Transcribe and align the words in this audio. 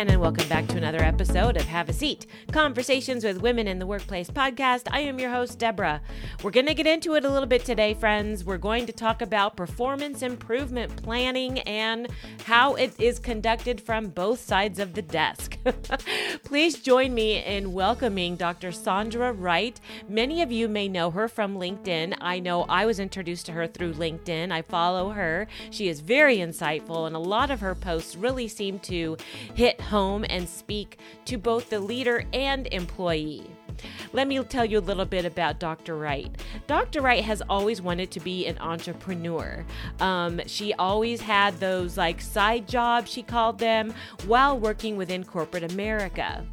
again, 0.00 0.14
and 0.14 0.22
welcome 0.22 0.48
back 0.48 0.66
to 0.66 0.78
another 0.78 1.02
episode 1.02 1.58
of 1.58 1.64
Have 1.66 1.90
a 1.90 1.92
Seat 1.92 2.24
Conversations 2.52 3.22
with 3.22 3.42
Women 3.42 3.68
in 3.68 3.78
the 3.78 3.86
Workplace 3.86 4.30
podcast. 4.30 4.88
I 4.90 5.00
am 5.00 5.18
your 5.18 5.28
host, 5.28 5.58
Deborah. 5.58 6.00
We're 6.42 6.52
going 6.52 6.64
to 6.68 6.74
get 6.74 6.86
into 6.86 7.16
it 7.16 7.26
a 7.26 7.28
little 7.28 7.46
bit 7.46 7.66
today, 7.66 7.92
friends. 7.92 8.42
We're 8.42 8.56
going 8.56 8.86
to 8.86 8.94
talk 8.94 9.20
about 9.20 9.58
performance 9.58 10.22
improvement 10.22 11.02
planning 11.02 11.58
and 11.60 12.08
how 12.46 12.76
it 12.76 12.98
is 12.98 13.18
conducted 13.18 13.78
from 13.78 14.08
both 14.08 14.40
sides 14.40 14.78
of 14.78 14.94
the 14.94 15.02
desk. 15.02 15.58
Please 16.44 16.78
join 16.78 17.12
me 17.12 17.44
in 17.44 17.74
welcoming 17.74 18.36
Dr. 18.36 18.72
Sandra 18.72 19.34
Wright. 19.34 19.78
Many 20.08 20.40
of 20.40 20.50
you 20.50 20.66
may 20.66 20.88
know 20.88 21.10
her 21.10 21.28
from 21.28 21.58
LinkedIn. 21.58 22.16
I 22.22 22.38
know 22.38 22.62
I 22.70 22.86
was 22.86 23.00
introduced 23.00 23.44
to 23.46 23.52
her 23.52 23.66
through 23.66 23.92
LinkedIn. 23.92 24.50
I 24.50 24.62
follow 24.62 25.10
her. 25.10 25.46
She 25.68 25.88
is 25.88 26.00
very 26.00 26.38
insightful, 26.38 27.06
and 27.06 27.14
a 27.14 27.18
lot 27.18 27.50
of 27.50 27.60
her 27.60 27.74
posts 27.74 28.16
really 28.16 28.48
seem 28.48 28.78
to 28.78 29.18
hit 29.54 29.78
home 29.90 30.24
and 30.30 30.48
speak 30.48 30.98
to 31.26 31.36
both 31.36 31.68
the 31.68 31.80
leader 31.80 32.24
and 32.32 32.66
employee. 32.72 33.44
Let 34.12 34.28
me 34.28 34.42
tell 34.44 34.64
you 34.64 34.78
a 34.78 34.80
little 34.80 35.04
bit 35.04 35.24
about 35.24 35.60
Dr. 35.60 35.96
Wright. 35.96 36.30
Dr. 36.66 37.00
Wright 37.00 37.24
has 37.24 37.42
always 37.48 37.80
wanted 37.80 38.10
to 38.12 38.20
be 38.20 38.46
an 38.46 38.58
entrepreneur. 38.58 39.64
Um, 40.00 40.40
she 40.46 40.74
always 40.74 41.20
had 41.20 41.58
those 41.60 41.96
like 41.96 42.20
side 42.20 42.68
jobs, 42.68 43.10
she 43.10 43.22
called 43.22 43.58
them, 43.58 43.94
while 44.26 44.58
working 44.58 44.96
within 44.96 45.24
corporate 45.24 45.72
America. 45.72 46.44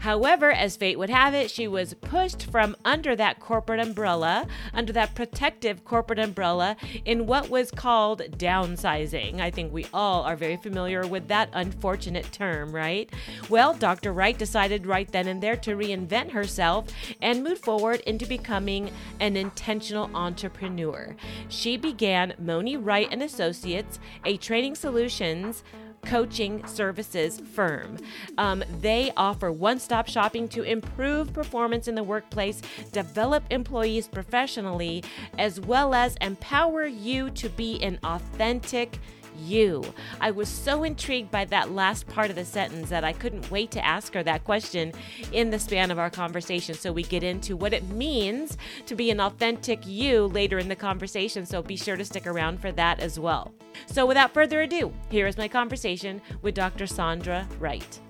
However, 0.00 0.50
as 0.50 0.76
fate 0.76 0.98
would 0.98 1.10
have 1.10 1.34
it, 1.34 1.50
she 1.50 1.68
was 1.68 1.94
pushed 1.94 2.50
from 2.50 2.76
under 2.84 3.16
that 3.16 3.40
corporate 3.40 3.80
umbrella, 3.80 4.46
under 4.72 4.92
that 4.92 5.14
protective 5.14 5.84
corporate 5.84 6.18
umbrella, 6.18 6.76
in 7.04 7.26
what 7.26 7.48
was 7.48 7.70
called 7.70 8.20
downsizing. 8.36 9.40
I 9.40 9.50
think 9.50 9.72
we 9.72 9.86
all 9.94 10.22
are 10.24 10.36
very 10.36 10.56
familiar 10.56 11.06
with 11.06 11.28
that 11.28 11.48
unfortunate 11.52 12.30
term, 12.32 12.74
right? 12.74 13.10
Well, 13.48 13.72
Dr. 13.74 14.12
Wright 14.12 14.36
decided 14.36 14.86
right 14.86 15.10
then 15.10 15.28
and 15.28 15.42
there 15.42 15.56
to 15.56 15.76
reinvent 15.76 16.32
herself 16.32 16.73
and 17.20 17.44
moved 17.44 17.62
forward 17.62 18.00
into 18.00 18.26
becoming 18.26 18.90
an 19.20 19.36
intentional 19.36 20.10
entrepreneur. 20.14 21.14
She 21.48 21.76
began 21.76 22.34
Moni 22.38 22.76
Wright 22.76 23.08
and 23.10 23.22
Associates, 23.22 23.98
a 24.24 24.36
training 24.38 24.74
solutions 24.74 25.62
coaching 26.04 26.64
services 26.66 27.40
firm. 27.54 27.96
Um, 28.38 28.62
they 28.80 29.12
offer 29.16 29.50
one 29.50 29.78
stop 29.78 30.08
shopping 30.08 30.48
to 30.48 30.62
improve 30.62 31.32
performance 31.32 31.88
in 31.88 31.94
the 31.94 32.02
workplace, 32.02 32.60
develop 32.92 33.44
employees 33.50 34.06
professionally, 34.06 35.02
as 35.38 35.60
well 35.60 35.94
as 35.94 36.16
empower 36.20 36.86
you 36.86 37.30
to 37.30 37.48
be 37.48 37.82
an 37.82 37.98
authentic 38.04 38.98
you. 39.36 39.84
I 40.20 40.30
was 40.30 40.48
so 40.48 40.84
intrigued 40.84 41.30
by 41.30 41.44
that 41.46 41.72
last 41.72 42.06
part 42.06 42.30
of 42.30 42.36
the 42.36 42.44
sentence 42.44 42.88
that 42.90 43.04
I 43.04 43.12
couldn't 43.12 43.50
wait 43.50 43.70
to 43.72 43.84
ask 43.84 44.14
her 44.14 44.22
that 44.22 44.44
question 44.44 44.92
in 45.32 45.50
the 45.50 45.58
span 45.58 45.90
of 45.90 45.98
our 45.98 46.10
conversation. 46.10 46.74
So 46.74 46.92
we 46.92 47.02
get 47.02 47.22
into 47.22 47.56
what 47.56 47.72
it 47.72 47.88
means 47.88 48.56
to 48.86 48.94
be 48.94 49.10
an 49.10 49.20
authentic 49.20 49.86
you 49.86 50.26
later 50.26 50.58
in 50.58 50.68
the 50.68 50.76
conversation. 50.76 51.46
So 51.46 51.62
be 51.62 51.76
sure 51.76 51.96
to 51.96 52.04
stick 52.04 52.26
around 52.26 52.60
for 52.60 52.72
that 52.72 53.00
as 53.00 53.18
well. 53.18 53.52
So 53.86 54.06
without 54.06 54.32
further 54.32 54.62
ado, 54.62 54.92
here 55.10 55.26
is 55.26 55.36
my 55.36 55.48
conversation 55.48 56.22
with 56.42 56.54
Dr. 56.54 56.86
Sandra 56.86 57.48
Wright. 57.58 58.00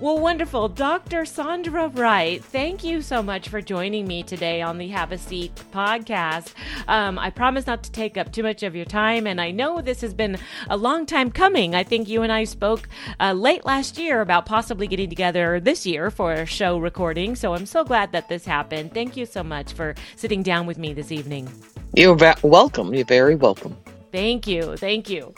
Well, 0.00 0.18
wonderful. 0.18 0.68
Dr. 0.68 1.26
Sandra 1.26 1.88
Wright, 1.88 2.42
thank 2.42 2.82
you 2.82 3.02
so 3.02 3.22
much 3.22 3.50
for 3.50 3.60
joining 3.60 4.08
me 4.08 4.22
today 4.22 4.62
on 4.62 4.78
the 4.78 4.88
Have 4.88 5.12
a 5.12 5.18
Seat 5.18 5.54
podcast. 5.72 6.54
Um, 6.88 7.18
I 7.18 7.28
promise 7.28 7.66
not 7.66 7.82
to 7.82 7.92
take 7.92 8.16
up 8.16 8.32
too 8.32 8.42
much 8.42 8.62
of 8.62 8.74
your 8.74 8.86
time, 8.86 9.26
and 9.26 9.38
I 9.38 9.50
know 9.50 9.82
this 9.82 10.00
has 10.00 10.14
been 10.14 10.38
a 10.70 10.76
long 10.78 11.04
time 11.04 11.30
coming. 11.30 11.74
I 11.74 11.84
think 11.84 12.08
you 12.08 12.22
and 12.22 12.32
I 12.32 12.44
spoke 12.44 12.88
uh, 13.20 13.34
late 13.34 13.66
last 13.66 13.98
year 13.98 14.22
about 14.22 14.46
possibly 14.46 14.86
getting 14.86 15.10
together 15.10 15.60
this 15.60 15.84
year 15.84 16.10
for 16.10 16.32
a 16.32 16.46
show 16.46 16.78
recording, 16.78 17.36
so 17.36 17.52
I'm 17.52 17.66
so 17.66 17.84
glad 17.84 18.10
that 18.12 18.30
this 18.30 18.46
happened. 18.46 18.94
Thank 18.94 19.18
you 19.18 19.26
so 19.26 19.42
much 19.42 19.74
for 19.74 19.94
sitting 20.16 20.42
down 20.42 20.64
with 20.64 20.78
me 20.78 20.94
this 20.94 21.12
evening. 21.12 21.46
You're 21.94 22.16
welcome. 22.42 22.94
You're 22.94 23.04
very 23.04 23.34
welcome. 23.34 23.76
Thank 24.12 24.46
you, 24.46 24.76
thank 24.76 25.08
you. 25.08 25.34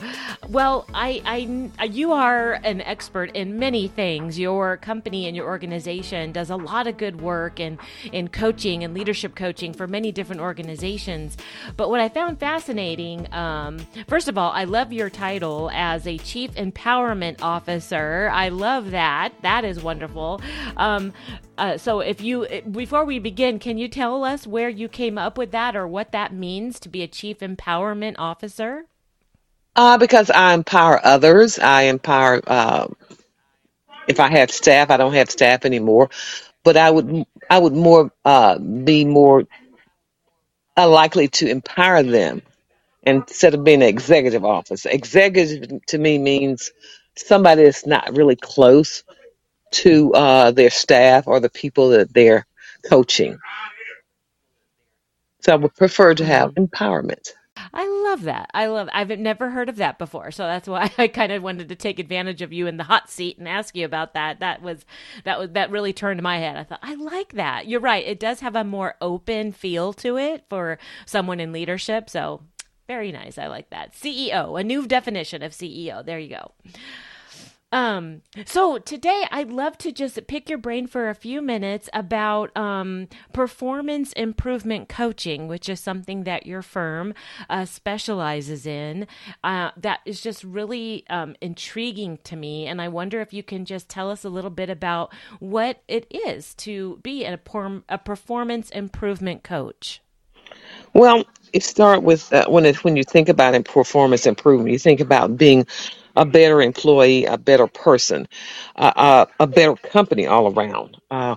Well, 0.48 0.86
I, 0.94 1.68
I, 1.78 1.84
you 1.84 2.12
are 2.12 2.54
an 2.64 2.80
expert 2.80 3.30
in 3.34 3.58
many 3.58 3.88
things. 3.88 4.38
Your 4.38 4.78
company 4.78 5.26
and 5.26 5.36
your 5.36 5.46
organization 5.46 6.32
does 6.32 6.50
a 6.50 6.56
lot 6.56 6.86
of 6.86 6.96
good 6.96 7.20
work 7.20 7.60
in 7.60 7.78
in 8.12 8.28
coaching 8.28 8.82
and 8.82 8.94
leadership 8.94 9.34
coaching 9.34 9.72
for 9.72 9.86
many 9.86 10.10
different 10.10 10.40
organizations. 10.40 11.36
But 11.76 11.90
what 11.90 12.00
I 12.00 12.08
found 12.08 12.40
fascinating, 12.40 13.32
um, 13.32 13.78
first 14.08 14.28
of 14.28 14.38
all, 14.38 14.50
I 14.52 14.64
love 14.64 14.92
your 14.92 15.10
title 15.10 15.70
as 15.72 16.06
a 16.06 16.16
chief 16.18 16.52
empowerment 16.52 17.42
officer. 17.42 18.30
I 18.32 18.48
love 18.48 18.92
that. 18.92 19.34
That 19.42 19.64
is 19.64 19.82
wonderful. 19.82 20.40
Um, 20.76 21.12
uh, 21.58 21.76
so, 21.76 22.00
if 22.00 22.20
you, 22.20 22.46
before 22.70 23.04
we 23.04 23.18
begin, 23.18 23.58
can 23.58 23.78
you 23.78 23.88
tell 23.88 24.24
us 24.24 24.46
where 24.46 24.68
you 24.68 24.88
came 24.88 25.18
up 25.18 25.36
with 25.36 25.50
that 25.52 25.76
or 25.76 25.86
what 25.86 26.12
that 26.12 26.32
means 26.32 26.80
to 26.80 26.88
be 26.88 27.02
a 27.02 27.08
chief 27.08 27.40
empowerment 27.40 28.14
officer? 28.18 28.86
Uh, 29.76 29.98
because 29.98 30.30
I 30.30 30.54
empower 30.54 31.00
others. 31.04 31.58
I 31.58 31.82
empower, 31.82 32.42
uh, 32.46 32.88
if 34.08 34.18
I 34.18 34.30
have 34.30 34.50
staff, 34.50 34.90
I 34.90 34.96
don't 34.96 35.14
have 35.14 35.30
staff 35.30 35.64
anymore, 35.64 36.10
but 36.64 36.76
I 36.76 36.90
would, 36.90 37.24
I 37.48 37.58
would 37.58 37.74
more, 37.74 38.10
uh, 38.24 38.58
be 38.58 39.04
more 39.04 39.44
uh, 40.76 40.88
likely 40.88 41.28
to 41.28 41.48
empower 41.48 42.02
them 42.02 42.42
instead 43.02 43.54
of 43.54 43.64
being 43.64 43.82
an 43.82 43.88
executive 43.88 44.44
officer. 44.44 44.88
Executive 44.90 45.84
to 45.86 45.98
me 45.98 46.18
means 46.18 46.70
somebody 47.16 47.64
that's 47.64 47.86
not 47.86 48.16
really 48.16 48.36
close 48.36 49.04
to 49.72 50.12
uh, 50.14 50.50
their 50.50 50.70
staff 50.70 51.26
or 51.26 51.40
the 51.40 51.50
people 51.50 51.88
that 51.90 52.14
they're 52.14 52.46
coaching. 52.88 53.38
So 55.40 55.52
I 55.52 55.56
would 55.56 55.74
prefer 55.74 56.14
to 56.14 56.24
have 56.24 56.54
mm-hmm. 56.54 56.64
empowerment. 56.64 57.30
I 57.74 57.86
love 58.04 58.22
that. 58.22 58.50
I 58.54 58.66
love. 58.66 58.88
I've 58.92 59.10
never 59.18 59.50
heard 59.50 59.68
of 59.68 59.76
that 59.76 59.98
before, 59.98 60.30
so 60.30 60.44
that's 60.44 60.66
why 60.66 60.90
I 60.98 61.08
kind 61.08 61.32
of 61.32 61.42
wanted 61.42 61.68
to 61.68 61.76
take 61.76 61.98
advantage 61.98 62.40
of 62.40 62.52
you 62.52 62.66
in 62.66 62.76
the 62.76 62.84
hot 62.84 63.10
seat 63.10 63.38
and 63.38 63.46
ask 63.46 63.76
you 63.76 63.84
about 63.84 64.14
that. 64.14 64.40
That 64.40 64.62
was 64.62 64.84
that 65.24 65.38
was 65.38 65.50
that 65.50 65.70
really 65.70 65.92
turned 65.92 66.22
my 66.22 66.38
head. 66.38 66.56
I 66.56 66.64
thought 66.64 66.80
I 66.82 66.94
like 66.94 67.34
that. 67.34 67.66
You're 67.66 67.80
right. 67.80 68.06
It 68.06 68.20
does 68.20 68.40
have 68.40 68.56
a 68.56 68.64
more 68.64 68.94
open 69.00 69.52
feel 69.52 69.92
to 69.94 70.16
it 70.16 70.44
for 70.48 70.78
someone 71.04 71.40
in 71.40 71.52
leadership. 71.52 72.08
So 72.08 72.42
very 72.88 73.12
nice. 73.12 73.38
I 73.38 73.46
like 73.48 73.70
that. 73.70 73.94
CEO, 73.94 74.58
a 74.58 74.64
new 74.64 74.86
definition 74.86 75.42
of 75.42 75.52
CEO. 75.52 76.04
There 76.04 76.18
you 76.18 76.30
go. 76.30 76.52
Um, 77.72 78.20
so 78.44 78.76
today 78.76 79.24
I'd 79.30 79.50
love 79.50 79.78
to 79.78 79.92
just 79.92 80.26
pick 80.26 80.50
your 80.50 80.58
brain 80.58 80.86
for 80.86 81.08
a 81.08 81.14
few 81.14 81.40
minutes 81.40 81.88
about 81.94 82.54
um, 82.54 83.08
performance 83.32 84.12
improvement 84.12 84.90
coaching, 84.90 85.48
which 85.48 85.70
is 85.70 85.80
something 85.80 86.24
that 86.24 86.46
your 86.46 86.60
firm 86.60 87.14
uh, 87.48 87.64
specializes 87.64 88.66
in. 88.66 89.06
Uh, 89.42 89.70
that 89.78 90.00
is 90.04 90.20
just 90.20 90.44
really 90.44 91.04
um, 91.08 91.34
intriguing 91.40 92.18
to 92.24 92.36
me, 92.36 92.66
and 92.66 92.82
I 92.82 92.88
wonder 92.88 93.22
if 93.22 93.32
you 93.32 93.42
can 93.42 93.64
just 93.64 93.88
tell 93.88 94.10
us 94.10 94.22
a 94.22 94.28
little 94.28 94.50
bit 94.50 94.68
about 94.68 95.12
what 95.40 95.82
it 95.88 96.06
is 96.10 96.54
to 96.56 97.00
be 97.02 97.24
a, 97.24 97.40
a 97.88 97.98
performance 97.98 98.68
improvement 98.70 99.42
coach. 99.42 100.02
Well, 100.92 101.24
it 101.54 101.62
start 101.62 102.02
with 102.02 102.30
uh, 102.32 102.46
when 102.48 102.66
it, 102.66 102.84
when 102.84 102.96
you 102.96 103.04
think 103.04 103.30
about 103.30 103.64
performance 103.64 104.26
improvement, 104.26 104.70
you 104.70 104.78
think 104.78 105.00
about 105.00 105.38
being 105.38 105.66
a 106.16 106.24
better 106.24 106.62
employee, 106.62 107.24
a 107.24 107.38
better 107.38 107.66
person, 107.66 108.28
uh, 108.76 108.92
uh, 108.96 109.26
a 109.40 109.46
better 109.46 109.74
company 109.76 110.26
all 110.26 110.52
around. 110.52 110.96
Uh, 111.10 111.36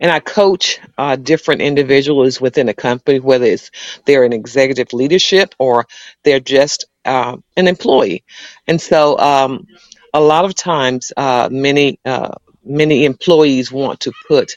and 0.00 0.10
I 0.10 0.20
coach 0.20 0.80
uh, 0.98 1.16
different 1.16 1.62
individuals 1.62 2.40
within 2.40 2.68
a 2.68 2.74
company, 2.74 3.20
whether 3.20 3.46
it's 3.46 3.70
they're 4.06 4.24
in 4.24 4.32
executive 4.32 4.92
leadership 4.92 5.54
or 5.58 5.86
they're 6.24 6.40
just 6.40 6.86
uh, 7.04 7.36
an 7.56 7.68
employee. 7.68 8.24
And 8.66 8.80
so, 8.80 9.18
um, 9.18 9.66
a 10.14 10.20
lot 10.20 10.44
of 10.44 10.54
times, 10.54 11.12
uh, 11.16 11.48
many 11.50 11.98
many 12.64 13.04
employees 13.04 13.72
want 13.72 14.00
to 14.00 14.12
put 14.28 14.52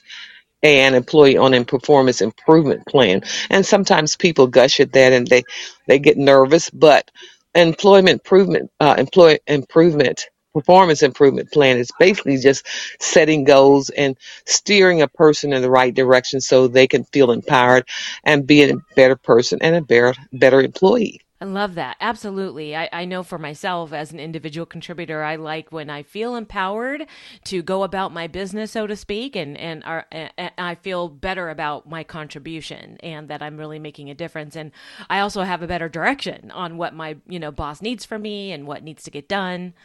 an 0.63 0.95
employee 0.95 1.37
on 1.37 1.53
a 1.53 1.63
performance 1.63 2.21
improvement 2.21 2.85
plan, 2.87 3.21
and 3.49 3.65
sometimes 3.65 4.15
people 4.15 4.47
gush 4.47 4.79
at 4.79 4.93
that 4.93 5.13
and 5.13 5.27
they 5.27 5.43
they 5.87 5.99
get 5.99 6.17
nervous, 6.17 6.69
but 6.69 7.09
employment 7.57 8.13
improvement, 8.13 8.71
uh, 8.79 8.95
employee 8.97 9.39
improvement, 9.47 10.25
performance 10.53 11.03
improvement 11.03 11.51
plan 11.51 11.77
is 11.77 11.91
basically 11.99 12.37
just 12.37 12.65
setting 12.99 13.43
goals 13.43 13.89
and 13.91 14.17
steering 14.45 15.01
a 15.01 15.07
person 15.07 15.53
in 15.53 15.61
the 15.61 15.69
right 15.69 15.93
direction 15.93 16.41
so 16.41 16.67
they 16.67 16.87
can 16.87 17.03
feel 17.05 17.31
empowered 17.31 17.87
and 18.23 18.47
be 18.47 18.63
a 18.63 18.77
better 18.95 19.15
person 19.15 19.59
and 19.61 19.75
a 19.75 19.81
better, 19.81 20.13
better 20.33 20.61
employee. 20.61 21.21
I 21.39 21.45
love 21.45 21.75
that. 21.75 21.97
Absolutely. 22.01 22.75
I, 22.75 22.89
I 22.91 23.05
know 23.05 23.21
for 23.21 23.37
myself 23.37 23.93
as 23.93 24.11
an 24.11 24.19
individual 24.19 24.65
contributor, 24.65 25.21
I 25.21 25.35
like 25.35 25.71
when 25.71 25.87
I 25.87 26.01
feel 26.01 26.35
empowered 26.35 27.05
to 27.45 27.61
go 27.61 27.83
about 27.83 28.11
my 28.11 28.25
business, 28.25 28.71
so 28.71 28.87
to 28.87 28.95
speak, 28.95 29.35
and, 29.35 29.55
and, 29.55 29.83
are, 29.83 30.07
and 30.11 30.31
I 30.57 30.73
feel 30.73 31.09
better 31.09 31.49
about 31.49 31.87
my 31.87 32.03
contribution 32.03 32.97
and 33.03 33.27
that 33.27 33.43
I'm 33.43 33.57
really 33.57 33.77
making 33.77 34.09
a 34.09 34.15
difference. 34.15 34.55
And 34.55 34.71
I 35.11 35.19
also 35.19 35.43
have 35.43 35.61
a 35.61 35.67
better 35.67 35.87
direction 35.87 36.49
on 36.49 36.77
what 36.77 36.95
my, 36.95 37.17
you 37.27 37.39
know, 37.39 37.51
boss 37.51 37.83
needs 37.83 38.03
from 38.03 38.23
me 38.23 38.51
and 38.51 38.65
what 38.65 38.83
needs 38.83 39.03
to 39.03 39.11
get 39.11 39.29
done. 39.29 39.75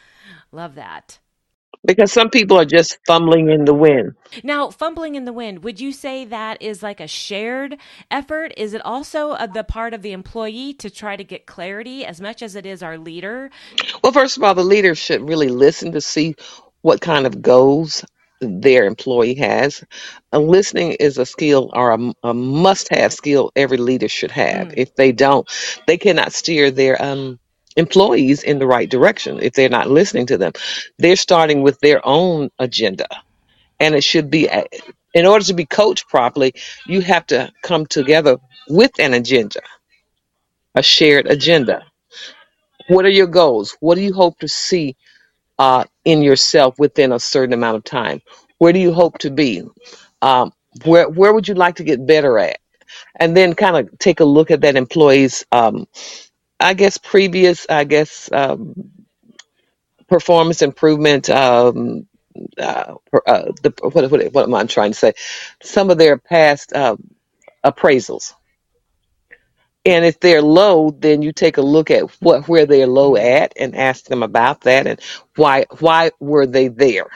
Love 0.52 0.74
that. 0.76 1.18
Because 1.84 2.12
some 2.12 2.30
people 2.30 2.58
are 2.58 2.64
just 2.66 2.98
fumbling 3.06 3.50
in 3.50 3.64
the 3.64 3.74
wind. 3.74 4.12
Now, 4.44 4.70
fumbling 4.70 5.14
in 5.16 5.24
the 5.24 5.32
wind, 5.32 5.64
would 5.64 5.80
you 5.80 5.92
say 5.92 6.24
that 6.26 6.62
is 6.62 6.82
like 6.82 7.00
a 7.00 7.08
shared 7.08 7.78
effort? 8.10 8.54
Is 8.56 8.74
it 8.74 8.84
also 8.84 9.32
a, 9.32 9.48
the 9.48 9.64
part 9.64 9.94
of 9.94 10.02
the 10.02 10.12
employee 10.12 10.74
to 10.74 10.90
try 10.90 11.16
to 11.16 11.24
get 11.24 11.46
clarity 11.46 12.04
as 12.04 12.20
much 12.20 12.42
as 12.42 12.56
it 12.56 12.66
is 12.66 12.82
our 12.82 12.98
leader? 12.98 13.50
Well, 14.02 14.12
first 14.12 14.36
of 14.36 14.42
all, 14.44 14.54
the 14.54 14.64
leader 14.64 14.94
should 14.94 15.28
really 15.28 15.48
listen 15.48 15.92
to 15.92 16.00
see 16.00 16.36
what 16.82 17.00
kind 17.00 17.26
of 17.26 17.42
goals 17.42 18.04
their 18.40 18.86
employee 18.86 19.34
has. 19.36 19.84
Uh, 20.32 20.38
listening 20.40 20.92
is 20.92 21.18
a 21.18 21.26
skill 21.26 21.70
or 21.74 21.92
a, 21.92 22.12
a 22.24 22.34
must-have 22.34 23.12
skill 23.12 23.52
every 23.56 23.78
leader 23.78 24.08
should 24.08 24.32
have. 24.32 24.68
Mm, 24.68 24.74
If 24.76 24.94
they 24.96 25.12
don't, 25.12 25.48
they 25.86 25.98
cannot 25.98 26.32
steer 26.32 26.70
their 26.70 27.02
um, 27.02 27.40
employees 27.76 28.42
in 28.42 28.58
the 28.58 28.66
right 28.66 28.90
direction 28.90 29.40
if 29.42 29.54
they're 29.54 29.68
not 29.68 29.90
listening 29.90 30.26
to 30.26 30.38
them. 30.38 30.52
They're 30.98 31.16
starting 31.16 31.62
with 31.62 31.78
their 31.80 32.00
own 32.06 32.50
agenda, 32.58 33.08
and 33.80 33.94
it 33.94 34.04
should 34.04 34.30
be. 34.30 34.48
In 35.14 35.26
order 35.26 35.44
to 35.46 35.54
be 35.54 35.66
coached 35.66 36.08
properly, 36.08 36.54
you 36.86 37.02
have 37.02 37.26
to 37.26 37.52
come 37.62 37.86
together 37.86 38.38
with 38.68 38.92
an 38.98 39.14
agenda, 39.14 39.60
a 40.74 40.82
shared 40.82 41.26
agenda. 41.26 41.84
What 42.88 43.04
are 43.04 43.10
your 43.10 43.26
goals? 43.26 43.76
What 43.80 43.96
do 43.96 44.02
you 44.02 44.14
hope 44.14 44.38
to 44.40 44.48
see 44.48 44.96
uh, 45.58 45.84
in 46.04 46.22
yourself 46.22 46.78
within 46.78 47.12
a 47.12 47.20
certain 47.20 47.52
amount 47.52 47.76
of 47.78 47.84
time? 47.84 48.20
Where 48.58 48.72
do 48.72 48.78
you 48.78 48.92
hope 48.92 49.18
to 49.18 49.30
be? 49.30 49.62
Um, 50.22 50.52
where 50.84 51.08
where 51.08 51.34
would 51.34 51.48
you 51.48 51.54
like 51.54 51.76
to 51.76 51.84
get 51.84 52.06
better 52.06 52.38
at? 52.38 52.58
And 53.16 53.36
then 53.36 53.54
kind 53.54 53.76
of 53.76 53.98
take 53.98 54.20
a 54.20 54.24
look 54.24 54.50
at 54.50 54.62
that 54.62 54.76
employee's, 54.76 55.44
um, 55.52 55.86
I 56.62 56.74
guess, 56.74 56.98
previous, 56.98 57.66
I 57.70 57.84
guess, 57.84 58.30
um, 58.32 58.74
performance 60.08 60.62
improvement. 60.62 61.30
Um, 61.30 62.08
uh, 62.58 62.94
uh, 63.26 63.52
the 63.62 63.74
what, 63.82 64.10
what 64.10 64.32
what 64.32 64.44
am 64.44 64.54
I 64.54 64.64
trying 64.66 64.92
to 64.92 64.98
say? 64.98 65.14
Some 65.62 65.90
of 65.90 65.98
their 65.98 66.18
past 66.18 66.72
uh, 66.74 66.96
appraisals. 67.64 68.34
And 69.84 70.04
if 70.04 70.20
they're 70.20 70.42
low, 70.42 70.90
then 70.92 71.22
you 71.22 71.32
take 71.32 71.58
a 71.58 71.62
look 71.62 71.90
at 71.90 72.02
what 72.22 72.48
where 72.48 72.66
they're 72.66 72.86
low 72.86 73.16
at 73.16 73.52
and 73.58 73.76
ask 73.76 74.04
them 74.06 74.22
about 74.22 74.62
that 74.62 74.86
and 74.86 75.00
why 75.36 75.66
why 75.80 76.12
were 76.20 76.46
they 76.46 76.68
there? 76.68 77.08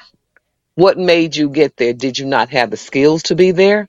What 0.76 0.98
made 0.98 1.36
you 1.36 1.50
get 1.50 1.76
there? 1.76 1.92
Did 1.94 2.18
you 2.18 2.26
not 2.26 2.50
have 2.50 2.70
the 2.70 2.78
skills 2.78 3.24
to 3.24 3.36
be 3.36 3.52
there? 3.52 3.88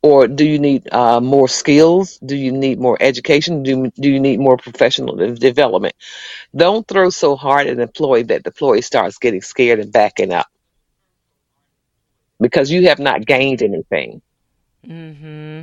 Or 0.00 0.28
do 0.28 0.44
you 0.44 0.58
need 0.58 0.92
uh, 0.92 1.20
more 1.20 1.48
skills? 1.48 2.18
Do 2.18 2.36
you 2.36 2.52
need 2.52 2.78
more 2.78 2.96
education? 3.00 3.64
Do, 3.64 3.90
do 3.90 4.08
you 4.08 4.20
need 4.20 4.38
more 4.38 4.56
professional 4.56 5.16
de- 5.16 5.34
development? 5.34 5.96
Don't 6.54 6.86
throw 6.86 7.10
so 7.10 7.34
hard 7.34 7.66
at 7.66 7.74
an 7.74 7.80
employee 7.80 8.22
that 8.24 8.44
the 8.44 8.50
employee 8.50 8.82
starts 8.82 9.18
getting 9.18 9.42
scared 9.42 9.80
and 9.80 9.92
backing 9.92 10.32
up 10.32 10.46
because 12.40 12.70
you 12.70 12.86
have 12.88 13.00
not 13.00 13.26
gained 13.26 13.62
anything 13.62 14.22
mm-hmm. 14.86 15.62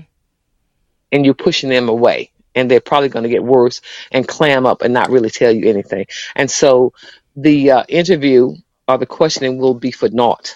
and 1.12 1.26
you're 1.26 1.34
pushing 1.34 1.70
them 1.70 1.90
away. 1.90 2.32
And 2.58 2.72
they're 2.72 2.80
probably 2.80 3.10
going 3.10 3.24
to 3.24 3.30
get 3.30 3.44
worse 3.44 3.82
and 4.12 4.26
clam 4.26 4.66
up 4.66 4.82
and 4.82 4.94
not 4.94 5.10
really 5.10 5.30
tell 5.30 5.52
you 5.52 5.70
anything. 5.70 6.06
And 6.36 6.50
so 6.50 6.94
the 7.36 7.72
uh, 7.72 7.84
interview 7.90 8.56
or 8.88 8.98
the 8.98 9.06
questioning 9.06 9.58
will 9.58 9.74
be 9.74 9.92
for 9.92 10.08
naught. 10.10 10.56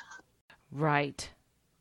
Right. 0.72 1.30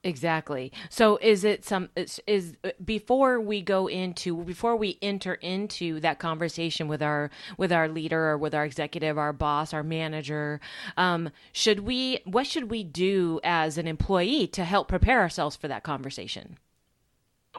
Exactly. 0.08 0.72
So 0.88 1.18
is 1.18 1.44
it 1.44 1.66
some 1.66 1.90
is, 1.94 2.18
is 2.26 2.56
before 2.82 3.38
we 3.40 3.60
go 3.60 3.88
into 3.88 4.42
before 4.42 4.74
we 4.74 4.98
enter 5.02 5.34
into 5.34 6.00
that 6.00 6.18
conversation 6.18 6.88
with 6.88 7.02
our 7.02 7.30
with 7.58 7.72
our 7.72 7.88
leader 7.90 8.30
or 8.30 8.38
with 8.38 8.54
our 8.54 8.64
executive, 8.64 9.18
our 9.18 9.34
boss, 9.34 9.74
our 9.74 9.82
manager, 9.82 10.62
um, 10.96 11.28
should 11.52 11.80
we 11.80 12.20
what 12.24 12.46
should 12.46 12.70
we 12.70 12.84
do 12.84 13.38
as 13.44 13.76
an 13.76 13.86
employee 13.86 14.46
to 14.46 14.64
help 14.64 14.88
prepare 14.88 15.20
ourselves 15.20 15.56
for 15.56 15.68
that 15.68 15.82
conversation? 15.82 16.56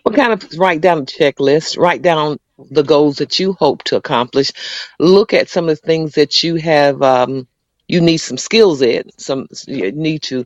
Well, 0.04 0.16
kind 0.16 0.34
of 0.34 0.44
write 0.58 0.82
down 0.82 1.00
a 1.00 1.06
checklist, 1.06 1.78
write 1.78 2.02
down 2.02 2.40
the 2.72 2.84
goals 2.84 3.18
that 3.18 3.40
you 3.40 3.54
hope 3.54 3.84
to 3.86 3.96
accomplish. 3.96 4.52
Look 5.00 5.34
at 5.34 5.50
some 5.50 5.70
of 5.70 5.80
the 5.80 5.88
things 5.88 6.16
that 6.16 6.42
you 6.44 6.56
have, 6.56 7.02
um, 7.04 7.48
you 7.88 8.02
need 8.02 8.18
some 8.18 8.38
skills 8.38 8.82
in, 8.82 9.10
some, 9.18 9.48
you 9.68 9.92
need 9.92 10.24
to 10.24 10.46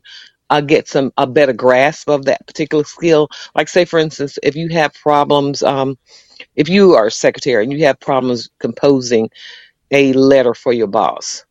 uh, 0.50 0.60
get 0.60 0.88
some, 0.88 1.12
a 1.16 1.26
better 1.26 1.52
grasp 1.52 2.08
of 2.08 2.24
that 2.26 2.46
particular 2.46 2.84
skill. 2.84 3.28
Like, 3.54 3.68
say, 3.68 3.84
for 3.84 3.98
instance, 3.98 4.38
if 4.42 4.56
you 4.56 4.68
have 4.70 4.94
problems, 4.94 5.62
um, 5.62 5.98
if 6.56 6.68
you 6.68 6.94
are 6.94 7.06
a 7.06 7.10
secretary 7.10 7.64
and 7.64 7.72
you 7.72 7.84
have 7.86 8.00
problems 8.00 8.50
composing 8.58 9.30
a 9.90 10.12
letter 10.12 10.54
for 10.54 10.72
your 10.72 10.86
boss, 10.86 11.44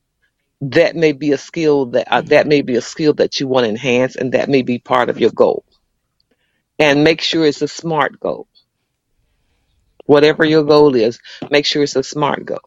that 0.61 0.95
may 0.95 1.11
be 1.11 1.31
a 1.31 1.37
skill 1.37 1.87
that, 1.87 2.07
uh, 2.11 2.21
that 2.21 2.47
may 2.47 2.61
be 2.61 2.75
a 2.75 2.81
skill 2.81 3.13
that 3.13 3.39
you 3.39 3.47
want 3.47 3.65
to 3.65 3.69
enhance 3.69 4.15
and 4.15 4.31
that 4.33 4.49
may 4.49 4.61
be 4.61 4.79
part 4.79 5.09
of 5.09 5.19
your 5.19 5.31
goal. 5.31 5.65
And 6.79 7.03
make 7.03 7.21
sure 7.21 7.45
it's 7.45 7.61
a 7.61 7.67
SMART 7.67 8.19
goal 8.19 8.47
Whatever 10.05 10.43
your 10.43 10.63
goal 10.63 10.95
is, 10.95 11.19
make 11.49 11.65
sure 11.65 11.83
it's 11.83 11.95
a 11.95 12.03
SMART 12.03 12.45
goal. 12.45 12.59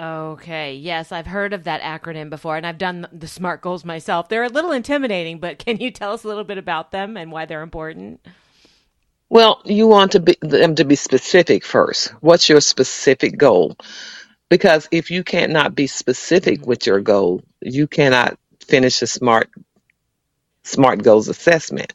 Okay. 0.00 0.74
Yes, 0.76 1.12
I've 1.12 1.26
heard 1.26 1.52
of 1.52 1.64
that 1.64 1.82
acronym 1.82 2.30
before, 2.30 2.56
and 2.56 2.66
I've 2.66 2.78
done 2.78 3.06
the 3.12 3.28
SMART 3.28 3.60
goals 3.60 3.84
myself. 3.84 4.28
They're 4.28 4.44
a 4.44 4.48
little 4.48 4.72
intimidating, 4.72 5.38
but 5.40 5.58
can 5.58 5.78
you 5.78 5.90
tell 5.90 6.12
us 6.14 6.24
a 6.24 6.28
little 6.28 6.44
bit 6.44 6.58
about 6.58 6.92
them 6.92 7.16
and 7.18 7.30
why 7.32 7.46
they're 7.46 7.62
important? 7.62 8.20
Well, 9.30 9.62
you 9.64 9.86
want 9.88 10.12
to 10.12 10.20
be 10.20 10.36
them 10.42 10.74
to 10.76 10.84
be 10.84 10.96
specific 10.96 11.64
first. 11.64 12.10
What's 12.20 12.48
your 12.48 12.60
specific 12.60 13.38
goal? 13.38 13.76
Because 14.50 14.88
if 14.92 15.10
you 15.10 15.24
cannot 15.24 15.74
be 15.74 15.86
specific 15.86 16.60
hmm 16.60 16.66
with 16.66 16.86
your 16.86 17.00
goal, 17.00 17.42
you 17.60 17.86
cannot 17.88 18.38
finish 18.66 19.02
a 19.02 19.06
SMART 19.06 19.50
SMART 20.64 21.02
goals 21.02 21.28
assessment. 21.28 21.92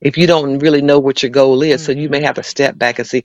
If 0.00 0.18
you 0.18 0.26
don't 0.26 0.58
really 0.60 0.82
know 0.82 1.00
what 1.00 1.22
your 1.22 1.30
goal 1.30 1.62
is, 1.62 1.82
so 1.82 1.92
you 1.92 2.08
may 2.08 2.22
hmm 2.22 2.24
have 2.24 2.36
to 2.36 2.42
step 2.42 2.78
back 2.78 2.98
and 2.98 3.08
see 3.08 3.24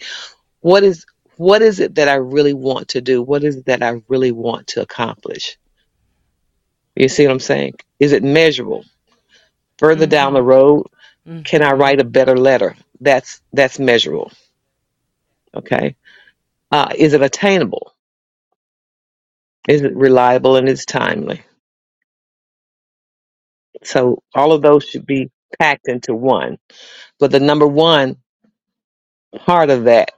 what 0.62 0.84
is 0.84 1.06
what 1.38 1.62
is 1.62 1.80
it 1.80 1.96
that 1.96 2.10
I 2.10 2.16
really 2.16 2.54
want 2.54 2.90
to 2.90 3.02
do? 3.02 3.22
What 3.24 3.44
is 3.44 3.58
it 3.58 3.66
that 3.68 3.84
I 3.84 4.02
really 4.10 4.32
want 4.34 4.68
to 4.70 4.82
accomplish? 4.82 5.58
You 6.96 7.10
see 7.10 7.26
what 7.28 7.34
I'm 7.34 7.40
saying? 7.42 7.76
Is 8.00 8.14
it 8.14 8.24
measurable? 8.24 8.86
Further 9.80 10.08
down 10.08 10.34
the 10.34 10.44
hmm 10.44 10.44
road, 10.44 10.88
can 11.46 11.64
I 11.64 11.74
write 11.74 12.02
a 12.02 12.06
better 12.06 12.38
letter? 12.38 12.76
That's 13.02 13.42
that's 13.54 13.80
measurable. 13.80 14.32
Okay. 15.56 15.96
Uh, 16.72 16.90
is 16.98 17.14
it 17.14 17.22
attainable? 17.24 17.94
Is 19.70 19.82
it 19.82 19.96
reliable 19.96 20.58
and 20.58 20.70
is 20.70 20.86
timely? 20.86 21.44
So 23.84 24.24
all 24.36 24.54
of 24.54 24.62
those 24.64 24.86
should 24.86 25.06
be 25.06 25.32
packed 25.60 25.88
into 25.90 26.16
one. 26.16 26.58
But 27.20 27.32
the 27.32 27.40
number 27.42 27.68
one 27.68 28.18
part 29.46 29.70
of 29.70 29.86
that 29.86 30.12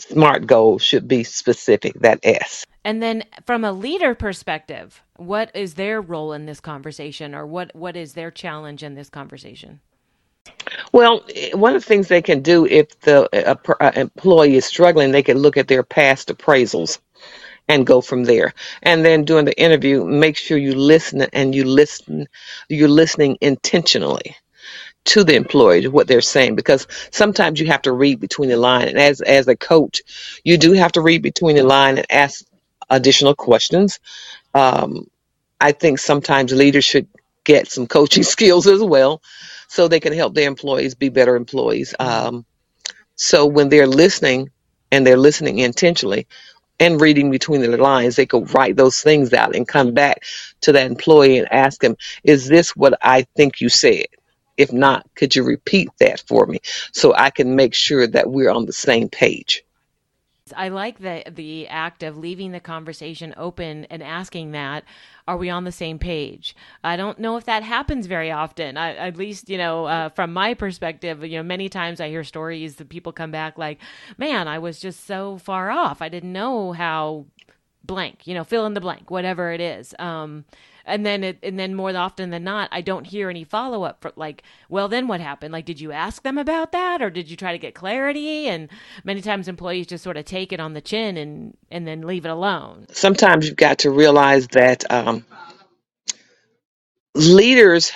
SMART 0.00 0.46
goal 0.46 0.78
should 0.78 1.08
be 1.08 1.24
specific, 1.24 1.94
that 2.00 2.20
S. 2.22 2.66
And 2.84 3.02
then 3.02 3.24
from 3.44 3.64
a 3.64 3.72
leader 3.72 4.14
perspective, 4.14 5.02
what 5.16 5.50
is 5.54 5.74
their 5.74 6.00
role 6.00 6.32
in 6.32 6.46
this 6.46 6.60
conversation 6.60 7.34
or 7.34 7.46
what 7.46 7.74
what 7.74 7.96
is 7.96 8.12
their 8.14 8.30
challenge 8.30 8.82
in 8.82 8.94
this 8.94 9.10
conversation? 9.10 9.80
Well, 10.92 11.24
one 11.52 11.74
of 11.74 11.82
the 11.82 11.86
things 11.86 12.08
they 12.08 12.22
can 12.22 12.40
do 12.42 12.64
if 12.66 12.98
the 13.00 13.28
uh, 13.48 13.56
uh, 13.80 13.92
employee 13.96 14.56
is 14.56 14.64
struggling, 14.64 15.10
they 15.10 15.22
can 15.22 15.38
look 15.38 15.56
at 15.56 15.68
their 15.68 15.82
past 15.82 16.28
appraisals 16.28 17.00
and 17.68 17.86
go 17.86 18.00
from 18.00 18.24
there. 18.24 18.54
And 18.82 19.04
then 19.04 19.24
during 19.24 19.44
the 19.44 19.60
interview, 19.60 20.04
make 20.04 20.36
sure 20.36 20.56
you 20.56 20.74
listen 20.74 21.22
and 21.32 21.54
you 21.54 21.64
listen, 21.64 22.28
you're 22.68 22.88
listening 22.88 23.36
intentionally 23.40 24.36
to 25.06 25.24
the 25.24 25.36
employee 25.36 25.82
to 25.82 25.88
what 25.90 26.08
they're 26.08 26.22
saying 26.22 26.56
because 26.56 26.88
sometimes 27.12 27.60
you 27.60 27.68
have 27.68 27.82
to 27.82 27.92
read 27.92 28.20
between 28.20 28.50
the 28.50 28.58
line. 28.58 28.88
And 28.88 28.98
as 28.98 29.22
as 29.22 29.48
a 29.48 29.56
coach 29.56 30.02
you 30.44 30.58
do 30.58 30.72
have 30.74 30.92
to 30.94 31.02
read 31.02 31.22
between 31.22 31.56
the 31.56 31.64
line 31.64 31.98
and 31.98 32.06
ask 32.12 32.46
additional 32.90 33.34
questions. 33.36 34.00
Um, 34.54 35.08
i 35.60 35.72
think 35.72 35.98
sometimes 36.00 36.52
leaders 36.52 36.84
should 36.84 37.08
get 37.44 37.70
some 37.70 37.86
coaching 37.88 38.24
skills 38.36 38.66
as 38.68 38.82
well 38.82 39.22
so 39.68 39.88
they 39.88 40.00
can 40.00 40.14
help 40.14 40.34
their 40.34 40.48
employees 40.48 40.94
be 40.94 41.10
better 41.10 41.36
employees. 41.36 41.94
Um, 42.00 42.46
so 43.16 43.46
when 43.46 43.68
they're 43.68 43.86
listening 43.86 44.50
and 44.92 45.06
they're 45.06 45.16
listening 45.18 45.58
intentionally 45.60 46.26
and 46.80 47.00
reading 47.00 47.30
between 47.30 47.62
the 47.62 47.76
lines, 47.76 48.16
they 48.16 48.26
could 48.26 48.52
write 48.54 48.76
those 48.76 49.00
things 49.00 49.32
out 49.32 49.56
and 49.56 49.66
come 49.68 49.94
back 49.94 50.22
to 50.62 50.72
that 50.72 50.86
employee 50.90 51.38
and 51.38 51.50
ask 51.52 51.82
him, 51.82 51.96
Is 52.24 52.48
this 52.48 52.76
what 52.76 52.98
I 53.02 53.26
think 53.36 53.60
you 53.60 53.68
said? 53.68 54.06
If 54.56 54.72
not, 54.72 55.06
could 55.14 55.36
you 55.36 55.42
repeat 55.42 55.88
that 56.00 56.20
for 56.26 56.46
me 56.46 56.60
so 56.92 57.14
I 57.14 57.30
can 57.30 57.56
make 57.56 57.74
sure 57.74 58.06
that 58.06 58.30
we're 58.30 58.50
on 58.50 58.66
the 58.66 58.72
same 58.72 59.08
page? 59.08 59.64
I 60.54 60.68
like 60.68 61.00
the 61.00 61.24
the 61.28 61.66
act 61.66 62.04
of 62.04 62.16
leaving 62.16 62.52
the 62.52 62.60
conversation 62.60 63.34
open 63.36 63.84
and 63.86 64.02
asking 64.02 64.52
that 64.52 64.84
are 65.28 65.36
we 65.36 65.50
on 65.50 65.64
the 65.64 65.72
same 65.72 65.98
page? 65.98 66.54
I 66.84 66.96
don't 66.96 67.18
know 67.18 67.36
if 67.36 67.44
that 67.46 67.64
happens 67.64 68.06
very 68.06 68.30
often. 68.30 68.76
I, 68.76 68.94
at 68.94 69.16
least, 69.16 69.50
you 69.50 69.58
know, 69.58 69.86
uh, 69.86 70.08
from 70.10 70.32
my 70.32 70.54
perspective, 70.54 71.24
you 71.24 71.36
know, 71.36 71.42
many 71.42 71.68
times 71.68 72.00
I 72.00 72.10
hear 72.10 72.22
stories 72.22 72.76
that 72.76 72.88
people 72.88 73.10
come 73.12 73.32
back 73.32 73.58
like, 73.58 73.80
"Man, 74.18 74.46
I 74.46 74.60
was 74.60 74.78
just 74.78 75.04
so 75.04 75.38
far 75.38 75.70
off. 75.70 76.00
I 76.00 76.08
didn't 76.08 76.32
know 76.32 76.70
how 76.72 77.26
blank, 77.84 78.26
you 78.26 78.34
know, 78.34 78.44
fill 78.44 78.66
in 78.66 78.74
the 78.74 78.80
blank, 78.80 79.10
whatever 79.10 79.52
it 79.52 79.60
is. 79.60 79.94
Um, 79.98 80.44
and 80.86 81.04
then 81.04 81.24
it, 81.24 81.38
and 81.42 81.58
then 81.58 81.74
more 81.74 81.94
often 81.96 82.30
than 82.30 82.44
not 82.44 82.68
i 82.72 82.80
don't 82.80 83.06
hear 83.06 83.28
any 83.28 83.44
follow-up 83.44 84.00
for 84.00 84.12
like 84.16 84.42
well 84.68 84.88
then 84.88 85.06
what 85.08 85.20
happened? 85.20 85.52
Like 85.52 85.64
did 85.64 85.80
you 85.80 85.92
ask 85.92 86.22
them 86.22 86.38
about 86.38 86.72
that? 86.72 87.02
Or 87.02 87.10
did 87.10 87.30
you 87.30 87.36
try 87.36 87.52
to 87.52 87.58
get 87.58 87.74
clarity? 87.74 88.48
And 88.48 88.68
many 89.04 89.20
times 89.20 89.48
employees 89.48 89.86
just 89.86 90.04
sort 90.04 90.16
of 90.16 90.24
take 90.24 90.52
it 90.52 90.60
on 90.60 90.72
the 90.72 90.80
chin 90.80 91.16
and 91.16 91.56
and 91.70 91.86
then 91.86 92.02
leave 92.02 92.24
it 92.24 92.30
alone. 92.30 92.86
Sometimes 92.92 93.46
you've 93.46 93.56
got 93.56 93.78
to 93.78 93.90
realize 93.90 94.48
that 94.48 94.90
um, 94.90 95.24
leaders 97.14 97.92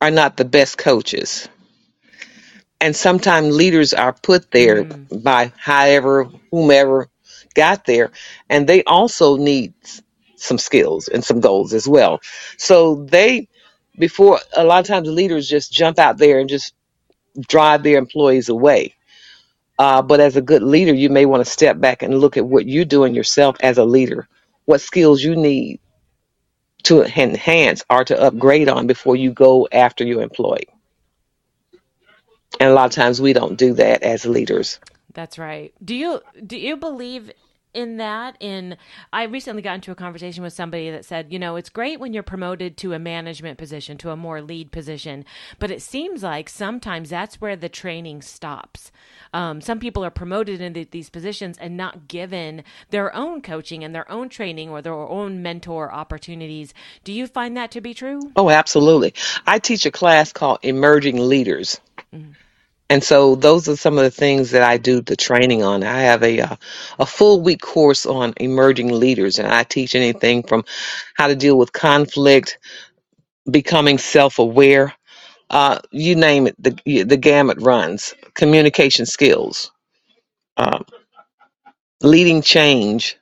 are 0.00 0.10
not 0.10 0.36
the 0.36 0.44
best 0.44 0.78
coaches. 0.78 1.48
And 2.80 2.96
sometimes 2.96 3.54
leaders 3.54 3.94
are 3.94 4.12
put 4.12 4.50
there 4.50 4.84
mm, 4.84 5.22
by 5.22 5.52
however, 5.56 6.28
whomever 6.50 7.08
got 7.54 7.84
there, 7.84 8.10
and 8.48 8.66
they 8.66 8.82
also 8.84 9.36
need 9.36 9.74
some 10.42 10.58
skills 10.58 11.08
and 11.08 11.24
some 11.24 11.40
goals 11.40 11.72
as 11.72 11.86
well. 11.88 12.20
So 12.58 13.06
they, 13.08 13.48
before 13.98 14.40
a 14.56 14.64
lot 14.64 14.80
of 14.80 14.86
times, 14.86 15.08
leaders 15.08 15.48
just 15.48 15.72
jump 15.72 15.98
out 15.98 16.18
there 16.18 16.40
and 16.40 16.48
just 16.48 16.74
drive 17.48 17.82
their 17.82 17.98
employees 17.98 18.48
away. 18.48 18.94
Uh, 19.78 20.02
but 20.02 20.20
as 20.20 20.36
a 20.36 20.42
good 20.42 20.62
leader, 20.62 20.92
you 20.92 21.08
may 21.08 21.26
want 21.26 21.44
to 21.44 21.50
step 21.50 21.80
back 21.80 22.02
and 22.02 22.18
look 22.18 22.36
at 22.36 22.46
what 22.46 22.66
you're 22.66 22.84
doing 22.84 23.14
yourself 23.14 23.56
as 23.62 23.78
a 23.78 23.84
leader, 23.84 24.28
what 24.66 24.80
skills 24.80 25.22
you 25.22 25.34
need 25.34 25.80
to 26.84 27.02
enhance 27.02 27.84
or 27.88 28.04
to 28.04 28.20
upgrade 28.20 28.68
on 28.68 28.86
before 28.86 29.16
you 29.16 29.32
go 29.32 29.68
after 29.72 30.04
your 30.04 30.22
employee. 30.22 30.68
And 32.60 32.68
a 32.68 32.74
lot 32.74 32.86
of 32.86 32.92
times 32.92 33.20
we 33.20 33.32
don't 33.32 33.56
do 33.56 33.74
that 33.74 34.02
as 34.02 34.26
leaders. 34.26 34.78
that's 35.14 35.38
right 35.38 35.72
do 35.84 35.94
you 35.94 36.20
do 36.46 36.56
you 36.56 36.76
believe 36.76 37.30
in 37.74 37.96
that 37.96 38.36
in 38.40 38.76
i 39.12 39.24
recently 39.24 39.62
got 39.62 39.74
into 39.74 39.90
a 39.90 39.94
conversation 39.94 40.42
with 40.42 40.52
somebody 40.52 40.90
that 40.90 41.04
said 41.04 41.32
you 41.32 41.38
know 41.38 41.56
it's 41.56 41.68
great 41.68 42.00
when 42.00 42.12
you're 42.12 42.22
promoted 42.22 42.76
to 42.76 42.92
a 42.92 42.98
management 42.98 43.58
position 43.58 43.96
to 43.96 44.10
a 44.10 44.16
more 44.16 44.42
lead 44.42 44.70
position 44.72 45.24
but 45.58 45.70
it 45.70 45.82
seems 45.82 46.22
like 46.22 46.48
sometimes 46.48 47.10
that's 47.10 47.40
where 47.40 47.56
the 47.56 47.68
training 47.68 48.22
stops 48.22 48.90
um, 49.34 49.60
some 49.62 49.78
people 49.78 50.04
are 50.04 50.10
promoted 50.10 50.60
into 50.60 50.84
these 50.90 51.08
positions 51.08 51.56
and 51.58 51.76
not 51.76 52.08
given 52.08 52.62
their 52.90 53.14
own 53.14 53.40
coaching 53.40 53.82
and 53.82 53.94
their 53.94 54.10
own 54.10 54.28
training 54.28 54.68
or 54.68 54.82
their 54.82 54.92
own 54.94 55.42
mentor 55.42 55.92
opportunities 55.92 56.74
do 57.04 57.12
you 57.12 57.26
find 57.26 57.56
that 57.56 57.70
to 57.70 57.80
be 57.80 57.94
true 57.94 58.20
Oh, 58.36 58.50
absolutely. 58.50 59.14
I 59.46 59.58
teach 59.58 59.86
a 59.86 59.90
class 59.90 60.32
called 60.32 60.58
Emerging 60.62 61.18
Leaders. 61.18 61.80
Mm-hmm. 62.14 62.32
And 62.92 63.04
so 63.04 63.36
those 63.36 63.68
are 63.68 63.76
some 63.76 63.98
of 63.98 64.04
the 64.04 64.12
things 64.12 64.52
that 64.52 64.62
I 64.62 64.78
do 64.78 65.02
the 65.02 65.16
training 65.16 65.64
on. 65.64 65.84
I 65.84 66.02
have 66.02 66.22
a 66.24 66.40
uh, 66.42 66.56
a 67.00 67.06
full 67.06 67.42
week 67.42 67.62
course 67.62 68.06
on 68.06 68.34
emerging 68.38 68.90
leaders 68.92 69.40
and 69.40 69.48
I 69.48 69.64
teach 69.64 69.96
anything 69.96 70.44
from 70.44 70.64
how 71.16 71.28
to 71.28 71.36
deal 71.36 71.58
with 71.58 71.72
conflict, 71.74 72.58
becoming 73.50 73.98
self-aware, 73.98 74.94
uh, 75.50 75.80
you 75.92 76.16
name 76.16 76.48
it, 76.48 76.56
the 76.62 77.04
the 77.04 77.18
gamut 77.18 77.58
runs. 77.62 78.14
Communication 78.34 79.06
skills, 79.06 79.72
um, 80.58 80.84
leading 82.02 82.42
change. 82.42 83.18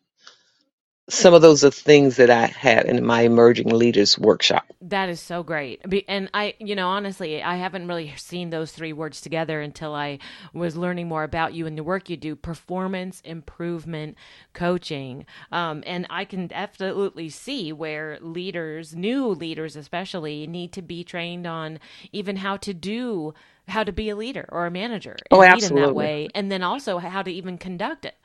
Some 1.11 1.35
of 1.35 1.43
those 1.43 1.65
are 1.65 1.71
things 1.71 2.17
that 2.17 2.31
I 2.31 2.47
had 2.47 2.87
in 2.87 3.05
my 3.05 3.23
emerging 3.23 3.69
leaders 3.69 4.19
workshop. 4.19 4.67
That 4.83 5.11
is 5.11 5.21
so 5.21 5.43
great. 5.43 5.83
And 6.09 6.31
I, 6.33 6.55
you 6.59 6.75
know, 6.75 6.89
honestly, 6.89 7.43
I 7.43 7.57
haven't 7.57 7.87
really 7.87 8.15
seen 8.17 8.49
those 8.51 8.73
three 8.73 8.95
words 8.95 9.21
together 9.21 9.61
until 9.61 9.95
I 9.95 10.19
was 10.55 10.75
learning 10.77 11.09
more 11.09 11.23
about 11.23 11.53
you 11.53 11.67
and 11.67 11.77
the 11.77 11.85
work 11.85 12.09
you 12.09 12.17
do 12.17 12.35
performance 12.35 13.21
improvement 13.23 14.17
coaching. 14.55 15.27
Um, 15.53 15.83
and 15.87 16.07
I 16.09 16.25
can 16.25 16.51
absolutely 16.55 17.29
see 17.29 17.73
where 17.73 18.19
leaders, 18.23 18.95
new 18.97 19.27
leaders 19.29 19.77
especially, 19.77 20.47
need 20.47 20.73
to 20.73 20.83
be 20.83 21.05
trained 21.05 21.47
on 21.47 21.79
even 22.13 22.37
how 22.37 22.57
to 22.59 22.73
do. 22.73 23.35
How 23.69 23.85
to 23.85 23.93
be 23.93 24.09
a 24.09 24.17
leader 24.17 24.47
or 24.51 24.67
a 24.67 24.71
manager 24.71 25.17
Oh, 25.31 25.39
lead 25.39 25.63
in 25.63 25.77
that 25.77 25.95
way, 25.95 26.29
and 26.35 26.51
then 26.51 26.63
also 26.65 26.99
how 26.99 27.23
to 27.23 27.31
even 27.31 27.57
conduct 27.57 28.05
it, 28.05 28.17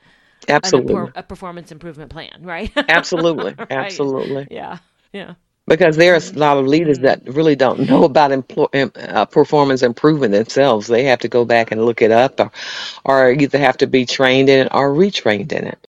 Absolutely. 0.48 1.12
a 1.14 1.22
performance 1.22 1.72
improvement 1.72 2.10
plan, 2.10 2.40
right? 2.42 2.70
Absolutely. 2.88 3.54
right. 3.58 3.70
Absolutely. 3.70 4.48
Yeah. 4.50 4.78
Yeah. 5.12 5.34
Because 5.68 5.96
there's 5.96 6.30
a 6.32 6.38
lot 6.38 6.58
of 6.58 6.66
leaders 6.66 6.98
Mm-hmm. 6.98 7.06
that 7.06 7.26
really 7.34 7.56
don't 7.56 7.80
know 7.88 8.04
about 8.04 8.30
emplo- 8.30 8.90
uh, 8.96 9.24
performance 9.26 9.82
improvement 9.82 10.32
themselves. 10.32 10.86
They 10.86 11.04
have 11.04 11.20
to 11.20 11.28
go 11.28 11.44
back 11.44 11.72
and 11.72 11.84
look 11.84 12.02
it 12.02 12.12
up 12.12 12.38
or, 12.40 12.50
or 13.04 13.30
either 13.32 13.58
have 13.58 13.76
to 13.78 13.86
be 13.86 14.06
trained 14.06 14.48
in 14.48 14.66
it 14.66 14.68
or 14.72 14.92
retrained 14.94 15.52
in 15.52 15.66
it. 15.66 15.85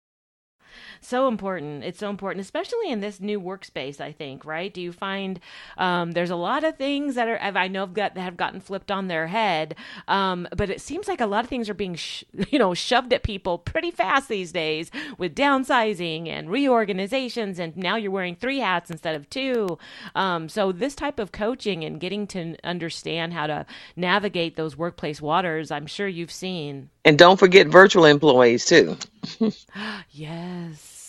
So 1.11 1.27
important. 1.27 1.83
It's 1.83 1.99
so 1.99 2.09
important, 2.09 2.41
especially 2.45 2.89
in 2.89 3.01
this 3.01 3.19
new 3.19 3.41
workspace. 3.41 4.01
I 4.01 4.13
think, 4.13 4.45
right? 4.45 4.73
Do 4.73 4.81
you 4.81 4.93
find 4.93 5.41
um, 5.77 6.13
there's 6.13 6.31
a 6.31 6.37
lot 6.37 6.63
of 6.63 6.77
things 6.77 7.15
that 7.15 7.27
are 7.27 7.37
I 7.41 7.67
know 7.67 7.81
have 7.81 7.93
got 7.93 8.15
that 8.15 8.21
have 8.21 8.37
gotten 8.37 8.61
flipped 8.61 8.91
on 8.91 9.09
their 9.09 9.27
head, 9.27 9.75
um, 10.07 10.47
but 10.55 10.69
it 10.69 10.81
seems 10.81 11.09
like 11.09 11.21
a 11.21 11.27
lot 11.27 11.43
of 11.43 11.49
things 11.49 11.69
are 11.69 11.73
being 11.75 11.95
sh- 11.95 12.23
you 12.51 12.59
know 12.59 12.73
shoved 12.73 13.11
at 13.13 13.23
people 13.23 13.57
pretty 13.59 13.91
fast 13.91 14.29
these 14.29 14.53
days 14.53 14.89
with 15.17 15.35
downsizing 15.35 16.29
and 16.29 16.49
reorganizations, 16.49 17.59
and 17.59 17.77
now 17.77 17.97
you're 17.97 18.11
wearing 18.11 18.37
three 18.37 18.59
hats 18.59 18.89
instead 18.89 19.15
of 19.15 19.29
two. 19.29 19.77
Um, 20.15 20.49
so 20.49 20.71
this 20.71 20.95
type 20.95 21.19
of 21.19 21.33
coaching 21.33 21.83
and 21.83 21.99
getting 21.99 22.25
to 22.27 22.55
understand 22.63 23.33
how 23.33 23.47
to 23.47 23.65
navigate 23.97 24.55
those 24.55 24.77
workplace 24.77 25.21
waters, 25.21 25.71
I'm 25.71 25.87
sure 25.87 26.07
you've 26.07 26.31
seen. 26.31 26.89
And 27.05 27.19
don't 27.19 27.37
forget 27.37 27.67
virtual 27.67 28.05
employees 28.05 28.65
too. 28.65 28.97
Yes. 30.11 31.00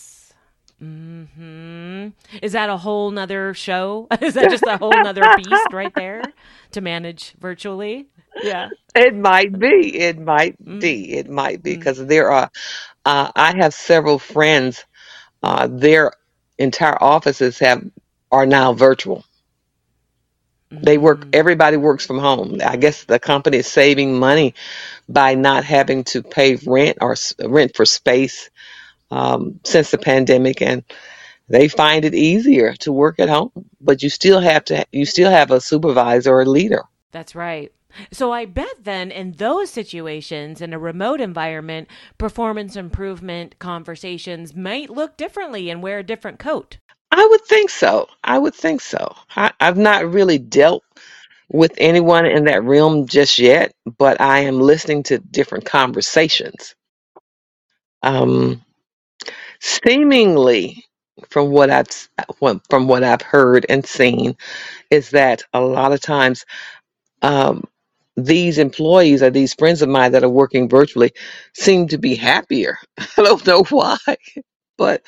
Hmm. 0.83 2.09
Is 2.41 2.53
that 2.53 2.69
a 2.69 2.77
whole 2.77 3.11
nother 3.11 3.53
show? 3.55 4.07
Is 4.21 4.35
that 4.35 4.49
just 4.49 4.67
a 4.67 4.77
whole 4.77 4.99
nother 4.99 5.29
beast 5.29 5.73
right 5.73 5.95
there 5.95 6.33
to 6.71 6.81
manage 6.81 7.33
virtually? 7.39 8.07
Yeah. 8.41 8.71
It 8.95 9.15
might 9.15 9.57
be. 9.59 9.97
It 9.99 10.19
might 10.19 10.57
Mm, 10.67 10.79
be. 10.79 11.13
It 11.13 11.29
might 11.29 11.63
be 11.63 11.73
mm, 11.73 11.75
because 11.75 12.05
there 12.05 12.31
are. 12.31 12.51
Uh, 13.05 13.31
I 13.35 13.55
have 13.57 13.73
several 13.73 14.19
friends. 14.19 14.85
Uh, 15.43 15.67
their 15.71 16.13
entire 16.59 17.01
offices 17.01 17.59
have 17.59 17.83
are 18.31 18.45
now 18.47 18.73
virtual. 18.73 19.25
They 20.83 20.97
work. 20.97 21.27
mm. 21.27 21.33
Everybody 21.33 21.77
works 21.77 22.05
from 22.05 22.19
home. 22.19 22.59
I 22.65 22.77
guess 22.77 23.05
the 23.05 23.19
company 23.19 23.57
is 23.59 23.67
saving 23.67 24.19
money 24.19 24.55
by 25.09 25.35
not 25.35 25.63
having 25.65 26.03
to 26.05 26.23
pay 26.23 26.57
rent 26.65 26.99
or 27.01 27.15
rent 27.43 27.75
for 27.75 27.85
space 27.85 28.49
um, 29.13 29.59
since 29.63 29.91
the 29.91 29.97
pandemic, 29.97 30.61
and 30.61 30.83
they 31.47 31.67
find 31.67 32.03
it 32.05 32.15
easier 32.15 32.73
to 32.73 32.91
work 32.91 33.19
at 33.19 33.29
home. 33.29 33.51
But 33.79 34.01
you 34.01 34.09
still 34.09 34.39
have 34.39 34.65
to. 34.65 34.85
You 34.91 35.05
still 35.05 35.31
have 35.31 35.51
a 35.51 35.61
supervisor 35.61 36.33
or 36.33 36.41
a 36.41 36.45
leader. 36.45 36.83
That's 37.11 37.35
right. 37.35 37.71
So 38.11 38.31
I 38.31 38.45
bet 38.45 38.83
then 38.83 39.11
in 39.11 39.33
those 39.33 39.69
situations 39.69 40.61
in 40.61 40.73
a 40.73 40.79
remote 40.79 41.21
environment, 41.21 41.87
performance 42.17 42.75
improvement 42.75 43.59
conversations 43.59 44.55
might 44.55 44.89
look 44.89 45.15
differently 45.15 45.69
and 45.69 45.83
wear 45.83 45.99
a 45.99 46.03
different 46.03 46.39
coat. 46.39 46.77
I 47.11 47.27
would 47.29 47.41
think 47.41 47.69
so. 47.69 48.07
I 48.23 48.39
would 48.39 48.55
think 48.55 48.81
so. 48.81 49.15
I, 49.35 49.51
I've 49.59 49.77
not 49.77 50.11
really 50.11 50.39
dealt 50.39 50.83
with 51.49 51.71
anyone 51.77 52.25
in 52.25 52.45
that 52.45 52.63
realm 52.63 53.05
just 53.05 53.37
yet, 53.37 53.71
but 53.99 54.19
I 54.19 54.39
am 54.39 54.59
listening 54.59 55.03
to 55.03 55.19
different 55.19 55.65
conversations. 55.65 56.73
Um, 58.01 58.62
seemingly, 59.63 60.85
from 61.29 61.51
what 61.51 61.71
I've 61.71 61.87
from 62.69 62.87
what 62.87 63.03
I've 63.03 63.23
heard 63.23 63.65
and 63.69 63.85
seen, 63.85 64.37
is 64.91 65.11
that 65.11 65.43
a 65.53 65.61
lot 65.61 65.93
of 65.93 66.01
times 66.01 66.45
um, 67.23 67.65
these 68.17 68.59
employees 68.59 69.23
or 69.23 69.31
these 69.31 69.55
friends 69.55 69.81
of 69.81 69.89
mine 69.89 70.13
that 70.13 70.23
are 70.25 70.29
working 70.29 70.69
virtually 70.69 71.13
seem 71.55 71.87
to 71.89 71.99
be 71.99 72.15
happier. 72.15 72.77
I 72.99 73.23
don't 73.23 73.47
know 73.47 73.63
why, 73.69 73.97
but 74.77 75.03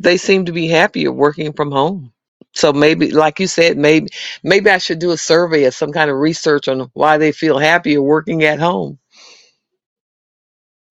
they 0.00 0.18
seem 0.18 0.46
to 0.46 0.52
be 0.52 0.68
happier 0.68 1.12
working 1.12 1.54
from 1.54 1.72
home. 1.72 2.12
So 2.54 2.72
maybe, 2.72 3.12
like 3.12 3.40
you 3.40 3.48
said, 3.48 3.78
maybe 3.78 4.08
maybe 4.44 4.70
I 4.70 4.78
should 4.78 5.00
do 5.00 5.12
a 5.12 5.18
survey 5.18 5.66
or 5.66 5.72
some 5.72 5.92
kind 5.92 6.10
of 6.10 6.18
research 6.18 6.68
on 6.68 6.90
why 6.94 7.18
they 7.18 7.32
feel 7.32 7.58
happier 7.58 8.02
working 8.02 8.44
at 8.44 8.60
home 8.60 8.98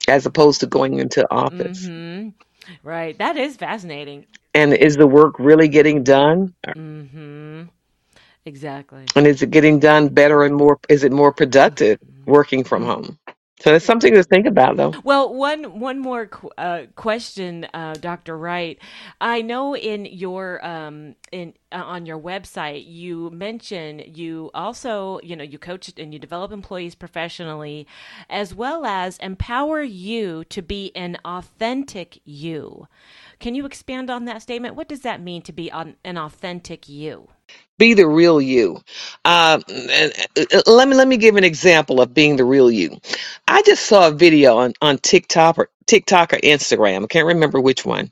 as 0.07 0.25
opposed 0.25 0.61
to 0.61 0.67
going 0.67 0.99
into 0.99 1.29
office. 1.31 1.91
Mm-hmm. 2.67 2.87
Right. 2.87 3.17
That 3.17 3.37
is 3.37 3.57
fascinating. 3.57 4.25
And 4.53 4.73
is 4.73 4.97
the 4.97 5.07
work 5.07 5.39
really 5.39 5.67
getting 5.67 6.03
done? 6.03 6.53
Mm-hmm. 6.75 7.63
Exactly. 8.45 9.13
And 9.15 9.27
is 9.27 9.41
it 9.41 9.51
getting 9.51 9.79
done 9.79 10.09
better 10.09 10.43
and 10.43 10.55
more? 10.55 10.79
Is 10.89 11.03
it 11.03 11.11
more 11.11 11.31
productive 11.33 11.99
working 12.25 12.63
from 12.63 12.83
Mm. 12.83 12.85
home? 12.85 13.17
So 13.61 13.75
it's 13.75 13.85
something 13.85 14.13
to 14.15 14.23
think 14.23 14.47
about, 14.47 14.77
though. 14.77 14.97
Well, 15.03 15.33
one 15.33 15.79
one 15.79 15.99
more 15.99 16.29
uh, 16.57 16.83
question, 16.95 17.67
uh, 17.73 17.95
Dr. 17.95 18.37
Wright. 18.37 18.79
I 19.21 19.41
know 19.41 19.75
in 19.75 20.05
your 20.05 20.65
um, 20.65 21.15
in 21.31 21.53
uh, 21.71 21.77
on 21.77 22.05
your 22.05 22.19
website, 22.19 22.85
you 22.87 23.31
mention 23.31 23.99
you 24.15 24.51
also, 24.53 25.19
you 25.23 25.35
know, 25.37 25.43
you 25.45 25.57
coach 25.59 25.91
and 25.97 26.13
you 26.13 26.19
develop 26.19 26.51
employees 26.51 26.95
professionally, 26.95 27.87
as 28.29 28.53
well 28.55 28.85
as 28.85 29.17
empower 29.19 29.81
you 29.83 30.43
to 30.45 30.61
be 30.61 30.91
an 30.95 31.17
authentic 31.25 32.19
you. 32.25 32.87
Can 33.41 33.55
you 33.55 33.65
expand 33.65 34.11
on 34.11 34.25
that 34.25 34.43
statement? 34.43 34.75
What 34.75 34.87
does 34.87 35.01
that 35.01 35.21
mean 35.21 35.41
to 35.43 35.53
be 35.53 35.71
an 35.71 36.17
authentic 36.17 36.87
you? 36.87 37.27
Be 37.79 37.95
the 37.95 38.07
real 38.07 38.39
you. 38.39 38.81
And, 39.25 40.13
uh, 40.37 40.61
let 40.67 40.87
me 40.87 40.95
let 40.95 41.07
me 41.07 41.17
give 41.17 41.35
an 41.37 41.43
example 41.43 42.01
of 42.01 42.13
being 42.13 42.37
the 42.37 42.45
real 42.45 42.71
you. 42.71 42.99
I 43.47 43.63
just 43.63 43.87
saw 43.87 44.09
a 44.09 44.11
video 44.11 44.57
on 44.57 44.73
on 44.81 44.99
TikTok 44.99 45.57
or 45.57 45.69
TikTok 45.87 46.33
or 46.33 46.37
Instagram. 46.37 47.03
I 47.03 47.07
can't 47.07 47.27
remember 47.27 47.59
which 47.59 47.83
one, 47.85 48.11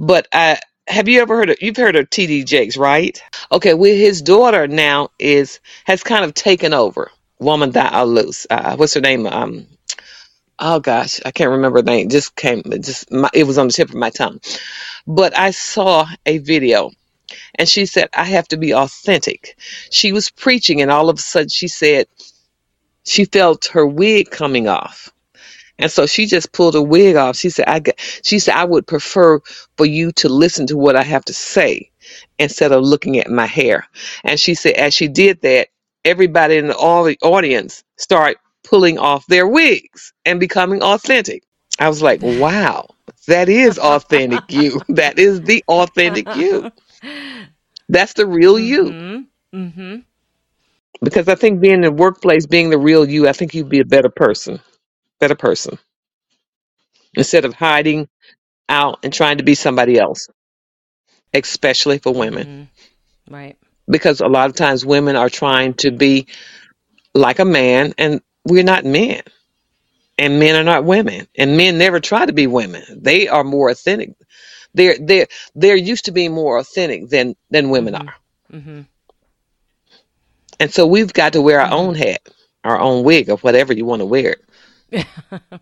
but 0.00 0.28
I 0.32 0.58
have 0.88 1.08
you 1.08 1.22
ever 1.22 1.36
heard 1.36 1.50
of 1.50 1.58
you've 1.62 1.76
heard 1.76 1.96
of 1.96 2.10
TD 2.10 2.44
Jakes, 2.46 2.76
right? 2.76 3.22
Okay, 3.52 3.74
well 3.74 3.94
his 3.94 4.20
daughter 4.20 4.66
now 4.66 5.10
is 5.20 5.60
has 5.84 6.02
kind 6.02 6.24
of 6.24 6.34
taken 6.34 6.74
over. 6.74 7.10
Woman 7.38 7.70
Thou 7.70 7.88
Art 7.88 8.08
Loosed. 8.08 8.48
Uh, 8.50 8.76
what's 8.76 8.94
her 8.94 9.00
name? 9.00 9.26
Um, 9.26 9.66
oh 10.58 10.80
gosh, 10.80 11.20
I 11.24 11.30
can't 11.30 11.50
remember 11.50 11.82
the 11.82 11.90
name. 11.90 12.08
Just 12.08 12.36
came, 12.36 12.62
it 12.66 12.84
just 12.84 13.10
my, 13.10 13.30
it 13.34 13.44
was 13.44 13.58
on 13.58 13.68
the 13.68 13.72
tip 13.72 13.88
of 13.88 13.94
my 13.94 14.10
tongue. 14.10 14.40
But 15.06 15.36
I 15.36 15.50
saw 15.50 16.06
a 16.26 16.38
video, 16.38 16.90
and 17.56 17.68
she 17.68 17.86
said 17.86 18.08
I 18.14 18.24
have 18.24 18.48
to 18.48 18.56
be 18.56 18.74
authentic. 18.74 19.58
She 19.90 20.12
was 20.12 20.30
preaching, 20.30 20.82
and 20.82 20.90
all 20.90 21.08
of 21.10 21.18
a 21.18 21.22
sudden 21.22 21.48
she 21.48 21.68
said 21.68 22.06
she 23.04 23.24
felt 23.24 23.66
her 23.66 23.86
wig 23.86 24.30
coming 24.30 24.68
off. 24.68 25.10
And 25.78 25.90
so 25.90 26.06
she 26.06 26.26
just 26.26 26.52
pulled 26.52 26.74
her 26.74 26.82
wig 26.82 27.16
off. 27.16 27.36
She 27.36 27.50
said, 27.50 27.66
I 27.68 27.80
got, 27.80 27.94
she 28.22 28.38
said, 28.38 28.54
I 28.54 28.64
would 28.64 28.86
prefer 28.86 29.40
for 29.76 29.84
you 29.84 30.10
to 30.12 30.28
listen 30.28 30.66
to 30.68 30.76
what 30.76 30.96
I 30.96 31.02
have 31.02 31.24
to 31.26 31.34
say 31.34 31.90
instead 32.38 32.72
of 32.72 32.82
looking 32.82 33.18
at 33.18 33.30
my 33.30 33.46
hair. 33.46 33.86
And 34.24 34.40
she 34.40 34.54
said, 34.54 34.72
as 34.74 34.94
she 34.94 35.08
did 35.08 35.42
that, 35.42 35.68
everybody 36.04 36.56
in 36.56 36.70
all 36.72 37.04
the 37.04 37.18
audience 37.22 37.84
started 37.98 38.38
pulling 38.66 38.98
off 38.98 39.26
their 39.26 39.46
wigs 39.46 40.12
and 40.24 40.40
becoming 40.40 40.82
authentic. 40.82 41.44
I 41.78 41.88
was 41.88 42.02
like, 42.02 42.20
wow, 42.22 42.88
that 43.28 43.48
is 43.48 43.78
authentic 43.78 44.42
you. 44.50 44.80
That 44.88 45.18
is 45.18 45.40
the 45.42 45.64
authentic 45.68 46.34
you. 46.36 46.70
That's 47.88 48.14
the 48.14 48.26
real 48.26 48.58
you. 48.58 48.84
Mm-hmm. 48.84 49.58
Mm-hmm. 49.58 49.96
Because 51.02 51.28
I 51.28 51.34
think 51.34 51.60
being 51.60 51.74
in 51.74 51.80
the 51.82 51.92
workplace, 51.92 52.46
being 52.46 52.70
the 52.70 52.78
real 52.78 53.08
you, 53.08 53.28
I 53.28 53.32
think 53.32 53.54
you'd 53.54 53.68
be 53.68 53.80
a 53.80 53.84
better 53.84 54.08
person. 54.08 54.60
Better 55.20 55.36
person. 55.36 55.78
Instead 57.14 57.44
of 57.44 57.54
hiding 57.54 58.08
out 58.68 58.98
and 59.04 59.12
trying 59.12 59.38
to 59.38 59.44
be 59.44 59.54
somebody 59.54 59.98
else, 59.98 60.28
especially 61.32 61.98
for 61.98 62.12
women. 62.12 62.46
Mm-hmm. 63.28 63.34
Right. 63.34 63.56
Because 63.88 64.20
a 64.20 64.26
lot 64.26 64.50
of 64.50 64.56
times 64.56 64.84
women 64.84 65.14
are 65.14 65.30
trying 65.30 65.74
to 65.74 65.90
be 65.92 66.26
like 67.14 67.38
a 67.38 67.44
man 67.44 67.94
and 67.98 68.20
we're 68.46 68.64
not 68.64 68.86
men. 68.86 69.22
And 70.18 70.40
men 70.40 70.56
are 70.56 70.64
not 70.64 70.84
women. 70.84 71.28
And 71.38 71.56
men 71.56 71.78
never 71.78 72.00
try 72.00 72.26
to 72.26 72.32
be 72.34 72.46
women. 72.46 72.82
They 72.96 73.28
are 73.28 73.44
more 73.44 73.70
authentic. 73.70 74.12
They're 74.74 74.96
they're 75.00 75.28
they're 75.54 75.76
used 75.76 76.06
to 76.06 76.12
being 76.12 76.34
more 76.34 76.58
authentic 76.58 77.08
than 77.08 77.36
than 77.50 77.70
women 77.70 77.94
Mm-hmm. 77.94 78.08
are. 78.08 78.14
Mm-hmm. 78.52 78.82
And 80.60 80.72
so 80.72 80.86
we've 80.86 81.12
got 81.12 81.34
to 81.34 81.42
wear 81.42 81.60
our 81.60 81.72
Mm-hmm. 81.72 81.72
own 81.72 81.94
hat, 81.94 82.22
our 82.64 82.78
own 82.80 83.04
wig, 83.04 83.30
or 83.30 83.38
whatever 83.38 83.72
you 83.74 83.84
want 83.84 84.00
to 84.00 84.06
wear. 84.06 84.36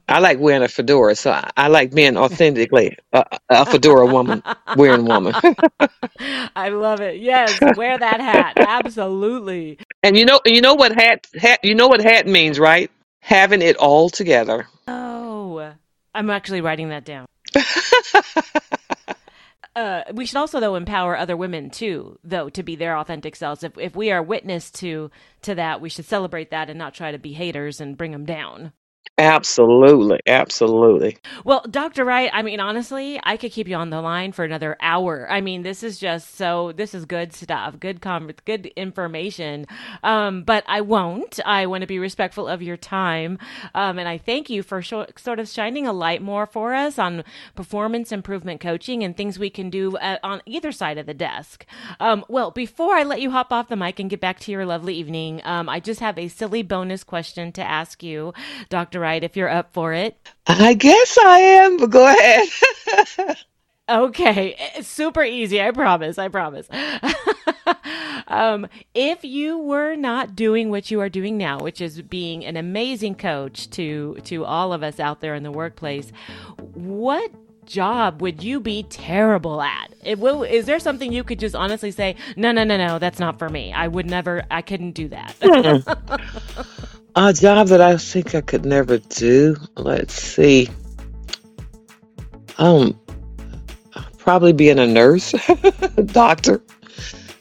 I 0.09 0.19
like 0.19 0.39
wearing 0.39 0.63
a 0.63 0.69
fedora, 0.69 1.15
so 1.15 1.31
I, 1.31 1.51
I 1.57 1.69
like 1.69 1.95
being 1.95 2.17
authentically 2.17 2.97
a, 3.13 3.25
a 3.49 3.67
fedora 3.67 4.07
woman 4.07 4.43
wearing 4.77 5.07
woman. 5.07 5.35
I 6.57 6.69
love 6.69 7.01
it. 7.01 7.21
Yes, 7.21 7.59
wear 7.77 7.99
that 7.99 8.21
hat. 8.21 8.55
Absolutely. 8.59 9.79
and 10.03 10.17
you 10.17 10.25
know, 10.25 10.41
you 10.45 10.61
know 10.61 10.75
what 10.75 10.93
hat 10.93 11.27
hat 11.35 11.61
you 11.63 11.75
know 11.75 11.89
what 11.89 12.03
hat 12.03 12.27
means, 12.27 12.59
right? 12.59 12.91
Having 13.21 13.63
it 13.63 13.77
all 13.77 14.11
together. 14.11 14.69
Oh, 14.87 15.73
I'm 16.15 16.31
actually 16.31 16.61
writing 16.61 16.91
that 16.91 17.05
down. 17.05 17.27
Uh, 19.77 20.05
we 20.13 20.25
should 20.25 20.37
also 20.37 20.61
though 20.61 20.77
empower 20.77 21.17
other 21.17 21.37
women 21.37 21.69
too 21.69 22.17
though 22.23 22.49
to 22.49 22.63
be 22.63 22.77
their 22.77 22.97
authentic 22.97 23.35
selves 23.35 23.65
if, 23.65 23.77
if 23.77 23.97
we 23.97 24.13
are 24.13 24.23
witness 24.23 24.71
to 24.71 25.11
to 25.43 25.53
that 25.57 25.81
we 25.81 25.89
should 25.89 26.05
celebrate 26.05 26.51
that 26.51 26.71
and 26.71 26.79
not 26.79 26.95
try 26.95 27.11
to 27.11 27.19
be 27.19 27.33
haters 27.33 27.81
and 27.81 27.99
bring 27.99 28.13
them 28.13 28.25
down 28.25 28.73
Absolutely, 29.17 30.19
absolutely. 30.27 31.19
Well, 31.45 31.65
Dr. 31.71 32.05
Wright, 32.05 32.31
I 32.33 32.43
mean, 32.43 32.59
honestly, 32.59 33.21
I 33.23 33.37
could 33.37 33.53
keep 33.53 33.69
you 33.69 33.77
on 33.77 33.91
the 33.91 34.01
line 34.01 34.33
for 34.33 34.45
another 34.45 34.77
hour. 34.81 35.31
I 35.31 35.41
mean, 35.41 35.63
this 35.63 35.85
is 35.85 36.01
just 36.01 36.35
so, 36.35 36.73
this 36.73 36.95
is 36.97 37.05
good 37.05 37.33
stuff, 37.33 37.79
good 37.79 38.01
com- 38.01 38.33
good 38.45 38.67
information. 38.75 39.67
Um, 40.03 40.43
but 40.43 40.65
I 40.67 40.81
won't. 40.81 41.39
I 41.47 41.67
want 41.67 41.83
to 41.83 41.87
be 41.87 42.01
respectful 42.01 42.49
of 42.49 42.61
your 42.61 42.77
time. 42.77 43.39
Um, 43.73 44.01
and 44.01 44.09
I 44.09 44.19
thank 44.19 44.51
you 44.51 44.65
for 44.65 44.83
sho- 44.83 45.07
sort 45.17 45.39
of 45.39 45.49
shining 45.49 45.87
a 45.87 45.93
light 45.93 46.21
more 46.21 46.45
for 46.47 46.75
us 46.75 46.99
on 46.99 47.23
performance 47.55 48.11
improvement 48.11 48.61
coaching 48.61 49.05
and 49.05 49.17
things 49.17 49.39
we 49.39 49.49
can 49.51 49.71
do 49.71 49.97
uh, 49.99 50.19
on 50.25 50.43
either 50.45 50.73
side 50.73 50.99
of 50.99 51.07
the 51.07 51.15
desk. 51.15 51.67
Um, 52.01 52.25
well, 52.29 52.51
before 52.51 52.97
I 52.97 53.05
let 53.05 53.21
you 53.21 53.31
hop 53.31 53.53
off 53.53 53.69
the 53.69 53.77
mic 53.77 54.01
and 54.01 54.11
get 54.11 54.21
back 54.21 54.41
to 54.41 54.51
your 54.51 54.67
lovely 54.67 54.95
evening, 54.97 55.41
um, 55.45 55.69
I 55.69 55.79
just 55.79 56.01
have 56.01 56.19
a 56.19 56.27
silly 56.27 56.65
bonus 56.65 57.05
question 57.05 57.53
to 57.53 57.63
ask 57.63 58.03
you, 58.03 58.35
Dr. 58.69 58.94
Wright, 59.01 59.23
if 59.23 59.37
you're 59.37 59.49
up 59.49 59.73
for 59.73 59.93
it. 59.93 60.17
I 60.47 60.75
guess 60.75 61.19
I 61.19 61.39
am, 61.41 61.77
but 61.79 61.91
go 61.91 62.07
ahead. 62.07 63.37
Okay, 63.87 64.57
it's 64.77 64.89
super 64.89 65.23
easy. 65.23 65.61
I 65.61 65.71
promise. 65.71 66.17
I 66.17 66.29
promise. 66.29 66.67
um, 68.29 68.67
if 68.95 69.25
you 69.25 69.59
were 69.59 69.95
not 69.95 70.35
doing 70.35 70.71
what 70.71 70.91
you 70.91 71.01
are 71.01 71.11
doing 71.11 71.37
now, 71.37 71.59
which 71.59 71.83
is 71.83 72.01
being 72.01 72.47
an 72.47 72.57
amazing 72.57 73.15
coach 73.15 73.69
to 73.71 74.17
to 74.25 74.45
all 74.47 74.73
of 74.73 74.83
us 74.83 74.99
out 74.99 75.21
there 75.21 75.35
in 75.35 75.43
the 75.43 75.51
workplace, 75.51 76.13
what 76.73 77.31
job 77.67 78.23
would 78.23 78.43
you 78.43 78.59
be 78.59 78.85
terrible 78.85 79.61
at? 79.61 79.93
It 80.03 80.19
will, 80.19 80.43
is 80.43 80.67
there 80.67 80.79
something 80.79 81.13
you 81.13 81.25
could 81.25 81.39
just 81.39 81.55
honestly 81.55 81.91
say, 81.91 82.17
no, 82.37 82.53
no, 82.53 82.65
no, 82.65 82.77
no, 82.77 82.99
that's 82.99 83.19
not 83.19 83.39
for 83.39 83.49
me. 83.49 83.73
I 83.73 83.89
would 83.89 84.07
never, 84.07 84.45
I 84.51 84.63
couldn't 84.63 84.93
do 84.93 85.09
that. 85.09 86.67
A 87.17 87.33
job 87.33 87.69
that 87.69 87.81
I 87.81 87.97
think 87.97 88.35
I 88.35 88.41
could 88.41 88.67
never 88.67 88.99
do. 88.99 89.57
Let's 89.77 90.15
see. 90.15 90.69
Um, 92.59 92.99
probably 94.19 94.53
being 94.53 94.81
a 94.81 94.87
nurse, 94.87 95.33
doctor. 96.07 96.61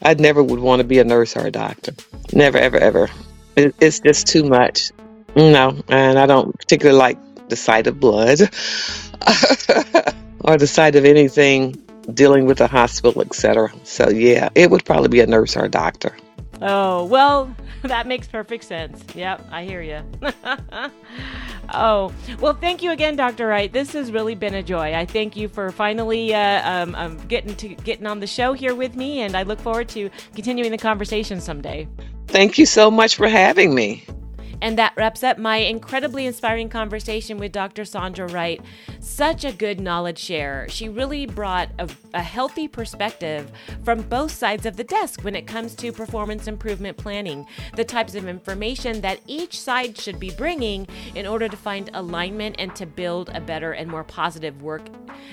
I 0.02 0.14
never 0.14 0.44
would 0.44 0.60
want 0.60 0.80
to 0.80 0.84
be 0.84 1.00
a 1.00 1.04
nurse 1.04 1.36
or 1.36 1.46
a 1.46 1.50
doctor. 1.50 1.92
Never, 2.32 2.58
ever, 2.58 2.78
ever. 2.78 3.08
It, 3.56 3.74
it's 3.80 3.98
just 3.98 4.28
too 4.28 4.44
much. 4.44 4.92
No, 5.34 5.82
and 5.88 6.18
I 6.18 6.26
don't 6.26 6.56
particularly 6.56 6.98
like 6.98 7.48
the 7.48 7.56
sight 7.56 7.88
of 7.88 7.98
blood 7.98 8.40
or 10.40 10.56
the 10.56 10.68
sight 10.68 10.94
of 10.94 11.04
anything 11.04 11.72
dealing 12.12 12.46
with 12.46 12.58
the 12.58 12.68
hospital, 12.68 13.22
etc. 13.22 13.72
So 13.82 14.08
yeah, 14.10 14.50
it 14.54 14.70
would 14.70 14.84
probably 14.84 15.08
be 15.08 15.20
a 15.20 15.26
nurse 15.26 15.56
or 15.56 15.64
a 15.64 15.68
doctor. 15.68 16.14
Oh, 16.62 17.04
well, 17.04 17.54
that 17.82 18.06
makes 18.06 18.26
perfect 18.26 18.64
sense. 18.64 19.04
Yep, 19.14 19.46
I 19.50 19.64
hear 19.64 19.82
you. 19.82 20.02
oh, 21.72 22.12
well, 22.40 22.54
thank 22.54 22.82
you 22.82 22.90
again, 22.90 23.16
Dr. 23.16 23.46
Wright. 23.48 23.72
This 23.72 23.92
has 23.92 24.12
really 24.12 24.34
been 24.34 24.54
a 24.54 24.62
joy. 24.62 24.94
I 24.94 25.06
thank 25.06 25.36
you 25.36 25.48
for 25.48 25.70
finally 25.70 26.34
uh, 26.34 26.70
um, 26.70 26.94
um, 26.94 27.18
getting 27.26 27.54
to 27.56 27.68
getting 27.68 28.06
on 28.06 28.20
the 28.20 28.26
show 28.26 28.52
here 28.52 28.74
with 28.74 28.96
me, 28.96 29.20
and 29.20 29.36
I 29.36 29.42
look 29.42 29.60
forward 29.60 29.88
to 29.90 30.10
continuing 30.34 30.70
the 30.70 30.78
conversation 30.78 31.40
someday. 31.40 31.88
Thank 32.26 32.58
you 32.58 32.66
so 32.66 32.90
much 32.90 33.16
for 33.16 33.28
having 33.28 33.74
me. 33.74 34.04
And 34.64 34.78
that 34.78 34.94
wraps 34.96 35.22
up 35.22 35.36
my 35.36 35.58
incredibly 35.58 36.24
inspiring 36.24 36.70
conversation 36.70 37.36
with 37.36 37.52
Dr. 37.52 37.84
Sandra 37.84 38.26
Wright. 38.28 38.62
Such 38.98 39.44
a 39.44 39.52
good 39.52 39.78
knowledge 39.78 40.18
sharer. 40.18 40.70
She 40.70 40.88
really 40.88 41.26
brought 41.26 41.68
a, 41.78 41.86
a, 42.14 42.22
healthy 42.22 42.66
perspective 42.66 43.52
from 43.82 44.00
both 44.00 44.30
sides 44.30 44.64
of 44.64 44.78
the 44.78 44.82
desk 44.84 45.20
when 45.20 45.36
it 45.36 45.46
comes 45.46 45.74
to 45.74 45.92
performance 45.92 46.46
improvement 46.46 46.96
planning, 46.96 47.46
the 47.76 47.84
types 47.84 48.14
of 48.14 48.26
information 48.26 49.02
that 49.02 49.20
each 49.26 49.60
side 49.60 49.98
should 49.98 50.18
be 50.18 50.30
bringing 50.30 50.86
in 51.14 51.26
order 51.26 51.46
to 51.46 51.58
find 51.58 51.90
alignment 51.92 52.56
and 52.58 52.74
to 52.74 52.86
build 52.86 53.28
a 53.34 53.42
better 53.42 53.72
and 53.72 53.90
more 53.90 54.02
positive 54.02 54.62
work 54.62 54.88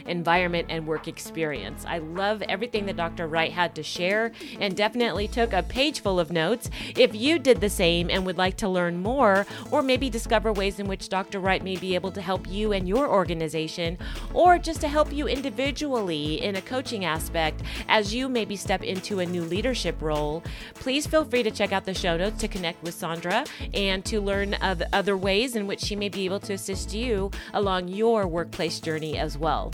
environment 0.07 0.67
and 0.69 0.85
work 0.85 1.07
experience. 1.07 1.85
I 1.87 1.99
love 1.99 2.41
everything 2.43 2.85
that 2.87 2.97
Dr. 2.97 3.27
Wright 3.27 3.51
had 3.51 3.75
to 3.75 3.83
share 3.83 4.31
and 4.59 4.75
definitely 4.75 5.27
took 5.27 5.53
a 5.53 5.63
page 5.63 6.01
full 6.01 6.19
of 6.19 6.31
notes. 6.31 6.69
If 6.97 7.15
you 7.15 7.39
did 7.39 7.61
the 7.61 7.69
same 7.69 8.09
and 8.09 8.25
would 8.25 8.37
like 8.37 8.57
to 8.57 8.69
learn 8.69 9.01
more, 9.01 9.20
or 9.21 9.81
maybe 9.81 10.09
discover 10.09 10.51
ways 10.51 10.79
in 10.79 10.87
which 10.87 11.09
Dr. 11.09 11.39
Wright 11.39 11.63
may 11.63 11.75
be 11.75 11.95
able 11.95 12.11
to 12.11 12.21
help 12.21 12.49
you 12.49 12.73
and 12.73 12.87
your 12.87 13.07
organization, 13.07 13.97
or 14.33 14.57
just 14.57 14.81
to 14.81 14.87
help 14.87 15.13
you 15.13 15.27
individually 15.27 16.41
in 16.41 16.55
a 16.55 16.61
coaching 16.61 17.05
aspect 17.05 17.61
as 17.87 18.13
you 18.13 18.27
maybe 18.27 18.55
step 18.55 18.83
into 18.83 19.19
a 19.19 19.25
new 19.25 19.43
leadership 19.43 20.01
role, 20.01 20.43
please 20.73 21.05
feel 21.05 21.23
free 21.23 21.43
to 21.43 21.51
check 21.51 21.71
out 21.71 21.85
the 21.85 21.93
show 21.93 22.17
notes 22.17 22.39
to 22.39 22.47
connect 22.47 22.81
with 22.83 22.93
Sandra 22.93 23.45
and 23.73 24.03
to 24.05 24.19
learn 24.19 24.57
other 24.61 25.17
ways 25.17 25.55
in 25.55 25.67
which 25.67 25.81
she 25.81 25.95
may 25.95 26.09
be 26.09 26.25
able 26.25 26.39
to 26.39 26.53
assist 26.53 26.93
you 26.93 27.29
along 27.53 27.87
your 27.87 28.27
workplace 28.27 28.79
journey 28.79 29.17
as 29.17 29.37
well. 29.37 29.71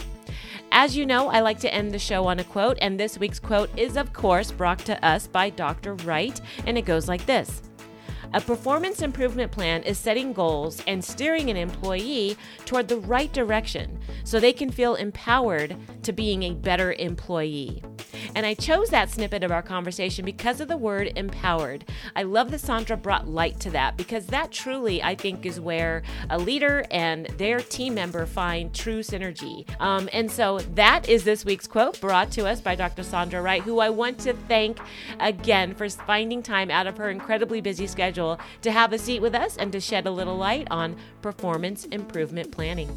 As 0.71 0.97
you 0.97 1.05
know, 1.05 1.29
I 1.29 1.39
like 1.39 1.60
to 1.60 1.73
end 1.73 1.91
the 1.91 1.99
show 1.99 2.27
on 2.27 2.39
a 2.39 2.43
quote, 2.43 2.77
and 2.81 2.99
this 2.99 3.17
week's 3.17 3.39
quote 3.39 3.69
is, 3.77 3.95
of 3.95 4.12
course, 4.12 4.51
brought 4.51 4.79
to 4.79 5.05
us 5.05 5.25
by 5.25 5.49
Dr. 5.49 5.95
Wright, 5.95 6.39
and 6.65 6.77
it 6.77 6.83
goes 6.83 7.07
like 7.07 7.25
this. 7.25 7.62
A 8.33 8.41
performance 8.41 9.01
improvement 9.01 9.51
plan 9.51 9.83
is 9.83 9.97
setting 9.97 10.33
goals 10.33 10.83
and 10.85 11.03
steering 11.03 11.49
an 11.49 11.55
employee 11.55 12.37
toward 12.65 12.89
the 12.89 12.97
right 12.97 13.31
direction 13.31 13.99
so 14.25 14.39
they 14.39 14.51
can 14.51 14.69
feel 14.69 14.95
empowered 14.95 15.75
to 16.03 16.11
being 16.11 16.43
a 16.43 16.53
better 16.53 16.93
employee. 16.93 17.81
And 18.36 18.45
I 18.45 18.53
chose 18.53 18.89
that 18.89 19.10
snippet 19.10 19.43
of 19.43 19.51
our 19.51 19.62
conversation 19.62 20.25
because 20.25 20.62
of 20.62 20.67
the 20.67 20.77
word 20.77 21.12
empowered. 21.15 21.86
I 22.15 22.23
love 22.23 22.51
that 22.51 22.60
Sandra 22.60 22.97
brought 22.97 23.27
light 23.27 23.60
to 23.62 23.69
that 23.71 23.97
because 23.97 24.27
that 24.27 24.51
truly, 24.51 25.01
I 25.01 25.15
think, 25.15 25.45
is 25.45 25.60
where 25.60 26.03
a 26.30 26.38
leader 26.38 26.86
and 26.91 27.25
their 27.38 27.60
team 27.60 27.95
member 27.95 28.25
find 28.25 28.73
true 28.73 28.99
synergy. 28.99 29.65
Um, 29.80 30.10
and 30.13 30.32
so 30.32 30.60
that 30.75 31.08
is 31.10 31.23
this 31.23 31.45
week's 31.45 31.67
quote 31.67 31.99
brought 32.01 32.32
to 32.32 32.45
us 32.45 32.62
by 32.62 32.75
Dr. 32.75 33.03
Sandra 33.03 33.41
Wright, 33.41 33.62
who 33.62 33.80
I 33.80 33.89
want 33.89 34.19
to 34.19 34.34
thank 34.34 34.80
again 35.19 35.73
for 35.73 35.89
finding 35.89 36.43
time 36.43 36.69
out 36.71 36.88
of 36.88 36.97
her 36.97 37.10
incredibly 37.10 37.62
busy 37.62 37.88
schedule 37.88 38.39
to 38.62 38.71
have 38.71 38.93
a 38.93 38.97
seat 38.97 39.21
with 39.21 39.36
us 39.36 39.58
and 39.58 39.71
to 39.71 39.80
shed 39.80 40.06
a 40.06 40.12
little 40.12 40.38
light 40.38 40.67
on 40.71 40.95
performance 41.21 41.86
improvement 41.86 42.51
planning. 42.51 42.89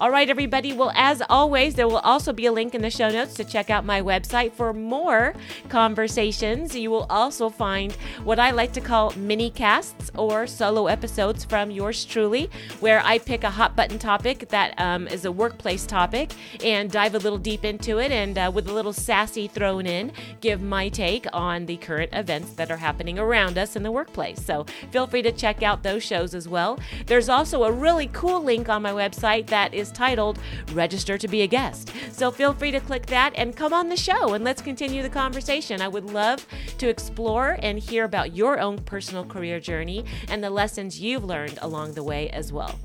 All 0.00 0.10
right, 0.10 0.28
everybody. 0.28 0.72
Well, 0.72 0.92
as 0.94 1.22
always, 1.28 1.74
there 1.74 1.88
will 1.88 1.98
also 1.98 2.32
be 2.32 2.46
a 2.46 2.52
link 2.52 2.74
in 2.74 2.82
the 2.82 2.90
show 2.90 3.10
notes 3.10 3.34
to 3.34 3.44
check 3.44 3.70
out 3.70 3.84
my 3.84 4.00
website 4.00 4.52
for 4.52 4.72
more 4.72 5.34
conversations. 5.68 6.76
You 6.76 6.90
will 6.90 7.06
also 7.10 7.48
find 7.48 7.92
what 8.24 8.38
I 8.38 8.50
like 8.50 8.72
to 8.74 8.80
call 8.80 9.12
mini 9.16 9.50
casts 9.50 10.10
or 10.16 10.46
solo 10.46 10.86
episodes 10.86 11.44
from 11.44 11.70
yours 11.70 12.04
truly, 12.04 12.50
where 12.80 13.00
I 13.04 13.18
pick 13.18 13.44
a 13.44 13.50
hot 13.50 13.76
button 13.76 13.98
topic 13.98 14.48
that 14.50 14.78
um, 14.78 15.08
is 15.08 15.24
a 15.24 15.32
workplace 15.32 15.86
topic 15.86 16.32
and 16.64 16.90
dive 16.90 17.14
a 17.14 17.18
little 17.18 17.38
deep 17.38 17.64
into 17.64 17.98
it 17.98 18.12
and 18.12 18.38
uh, 18.38 18.50
with 18.54 18.68
a 18.68 18.72
little 18.72 18.92
sassy 18.92 19.48
thrown 19.48 19.86
in, 19.86 20.12
give 20.40 20.62
my 20.62 20.88
take 20.88 21.26
on 21.32 21.66
the 21.66 21.76
current 21.76 22.10
events 22.12 22.52
that 22.52 22.70
are 22.70 22.76
happening 22.76 23.18
around 23.18 23.58
us 23.58 23.76
in 23.76 23.82
the 23.82 23.90
workplace. 23.90 24.44
So 24.44 24.64
feel 24.90 25.06
free 25.06 25.22
to 25.22 25.32
check 25.32 25.62
out 25.62 25.82
those 25.82 26.02
shows 26.02 26.34
as 26.34 26.48
well. 26.48 26.78
There's 27.06 27.28
also 27.28 27.64
a 27.64 27.72
really 27.72 28.08
cool 28.12 28.42
link 28.42 28.68
on 28.68 28.82
my 28.82 28.92
website 28.92 29.46
that 29.48 29.67
is 29.72 29.90
titled 29.92 30.38
Register 30.72 31.18
to 31.18 31.28
be 31.28 31.42
a 31.42 31.46
Guest. 31.46 31.92
So 32.12 32.30
feel 32.30 32.52
free 32.52 32.70
to 32.70 32.80
click 32.80 33.06
that 33.06 33.32
and 33.36 33.56
come 33.56 33.72
on 33.72 33.88
the 33.88 33.96
show 33.96 34.34
and 34.34 34.44
let's 34.44 34.62
continue 34.62 35.02
the 35.02 35.08
conversation. 35.08 35.80
I 35.80 35.88
would 35.88 36.10
love 36.10 36.46
to 36.78 36.88
explore 36.88 37.58
and 37.62 37.78
hear 37.78 38.04
about 38.04 38.34
your 38.34 38.58
own 38.58 38.78
personal 38.78 39.24
career 39.24 39.60
journey 39.60 40.04
and 40.28 40.42
the 40.42 40.50
lessons 40.50 41.00
you've 41.00 41.24
learned 41.24 41.58
along 41.62 41.94
the 41.94 42.02
way 42.02 42.30
as 42.30 42.52
well. 42.52 42.78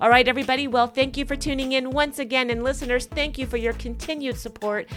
All 0.00 0.08
right, 0.08 0.26
everybody. 0.26 0.68
Well, 0.68 0.86
thank 0.86 1.16
you 1.16 1.24
for 1.24 1.36
tuning 1.36 1.72
in 1.72 1.90
once 1.90 2.18
again. 2.18 2.50
And 2.50 2.62
listeners, 2.62 3.06
thank 3.06 3.38
you 3.38 3.46
for 3.46 3.56
your 3.56 3.72
continued 3.74 4.36
support. 4.36 4.88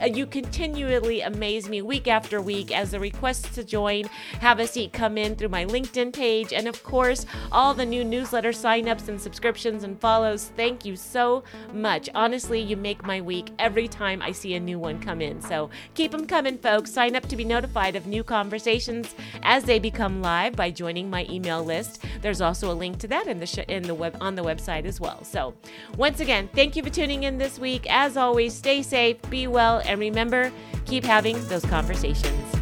Uh, 0.00 0.06
you 0.06 0.26
continually 0.26 1.20
amaze 1.20 1.68
me 1.68 1.82
week 1.82 2.08
after 2.08 2.40
week 2.40 2.76
as 2.76 2.90
the 2.90 3.00
requests 3.00 3.54
to 3.54 3.64
join 3.64 4.04
Have 4.40 4.60
a 4.60 4.66
Seat 4.66 4.92
come 4.92 5.18
in 5.18 5.36
through 5.36 5.48
my 5.48 5.64
LinkedIn 5.64 6.12
page. 6.12 6.52
And 6.52 6.68
of 6.68 6.82
course, 6.82 7.26
all 7.52 7.74
the 7.74 7.86
new 7.86 8.04
newsletter 8.04 8.50
signups 8.50 9.08
and 9.08 9.20
subscriptions 9.20 9.84
and 9.84 10.00
follows. 10.00 10.50
Thank 10.56 10.84
you 10.84 10.96
so 10.96 11.44
much. 11.72 12.08
Honestly, 12.14 12.60
you 12.60 12.76
make 12.76 13.04
my 13.04 13.20
week 13.20 13.50
every 13.58 13.88
time 13.88 14.22
I 14.22 14.32
see 14.32 14.54
a 14.54 14.60
new 14.60 14.78
one 14.78 15.00
come 15.00 15.20
in. 15.20 15.40
So 15.40 15.70
keep 15.94 16.10
them 16.10 16.26
coming, 16.26 16.58
folks. 16.58 16.92
Sign 16.92 17.16
up 17.16 17.26
to 17.28 17.36
be 17.36 17.44
notified 17.44 17.96
of 17.96 18.06
new 18.06 18.24
conversations 18.24 19.14
as 19.42 19.64
they 19.64 19.78
become 19.78 20.22
live 20.22 20.56
by 20.56 20.70
joining 20.70 21.10
my 21.10 21.26
email 21.30 21.64
list. 21.64 22.02
There's 22.22 22.40
also 22.40 22.70
a 22.70 22.74
link 22.74 22.98
to 22.98 23.08
that 23.08 23.26
in 23.26 23.38
the 23.38 23.46
sh- 23.46 23.58
in 23.68 23.82
the 23.84 23.94
web 23.94 24.16
on 24.24 24.34
the 24.34 24.42
website 24.42 24.84
as 24.86 25.00
well. 25.00 25.22
So, 25.24 25.54
once 25.96 26.20
again, 26.20 26.48
thank 26.54 26.76
you 26.76 26.82
for 26.82 26.90
tuning 26.90 27.24
in 27.24 27.38
this 27.38 27.58
week. 27.58 27.86
As 27.88 28.16
always, 28.16 28.54
stay 28.54 28.82
safe, 28.82 29.16
be 29.30 29.46
well, 29.46 29.82
and 29.84 30.00
remember, 30.00 30.50
keep 30.86 31.04
having 31.04 31.42
those 31.48 31.64
conversations. 31.66 32.53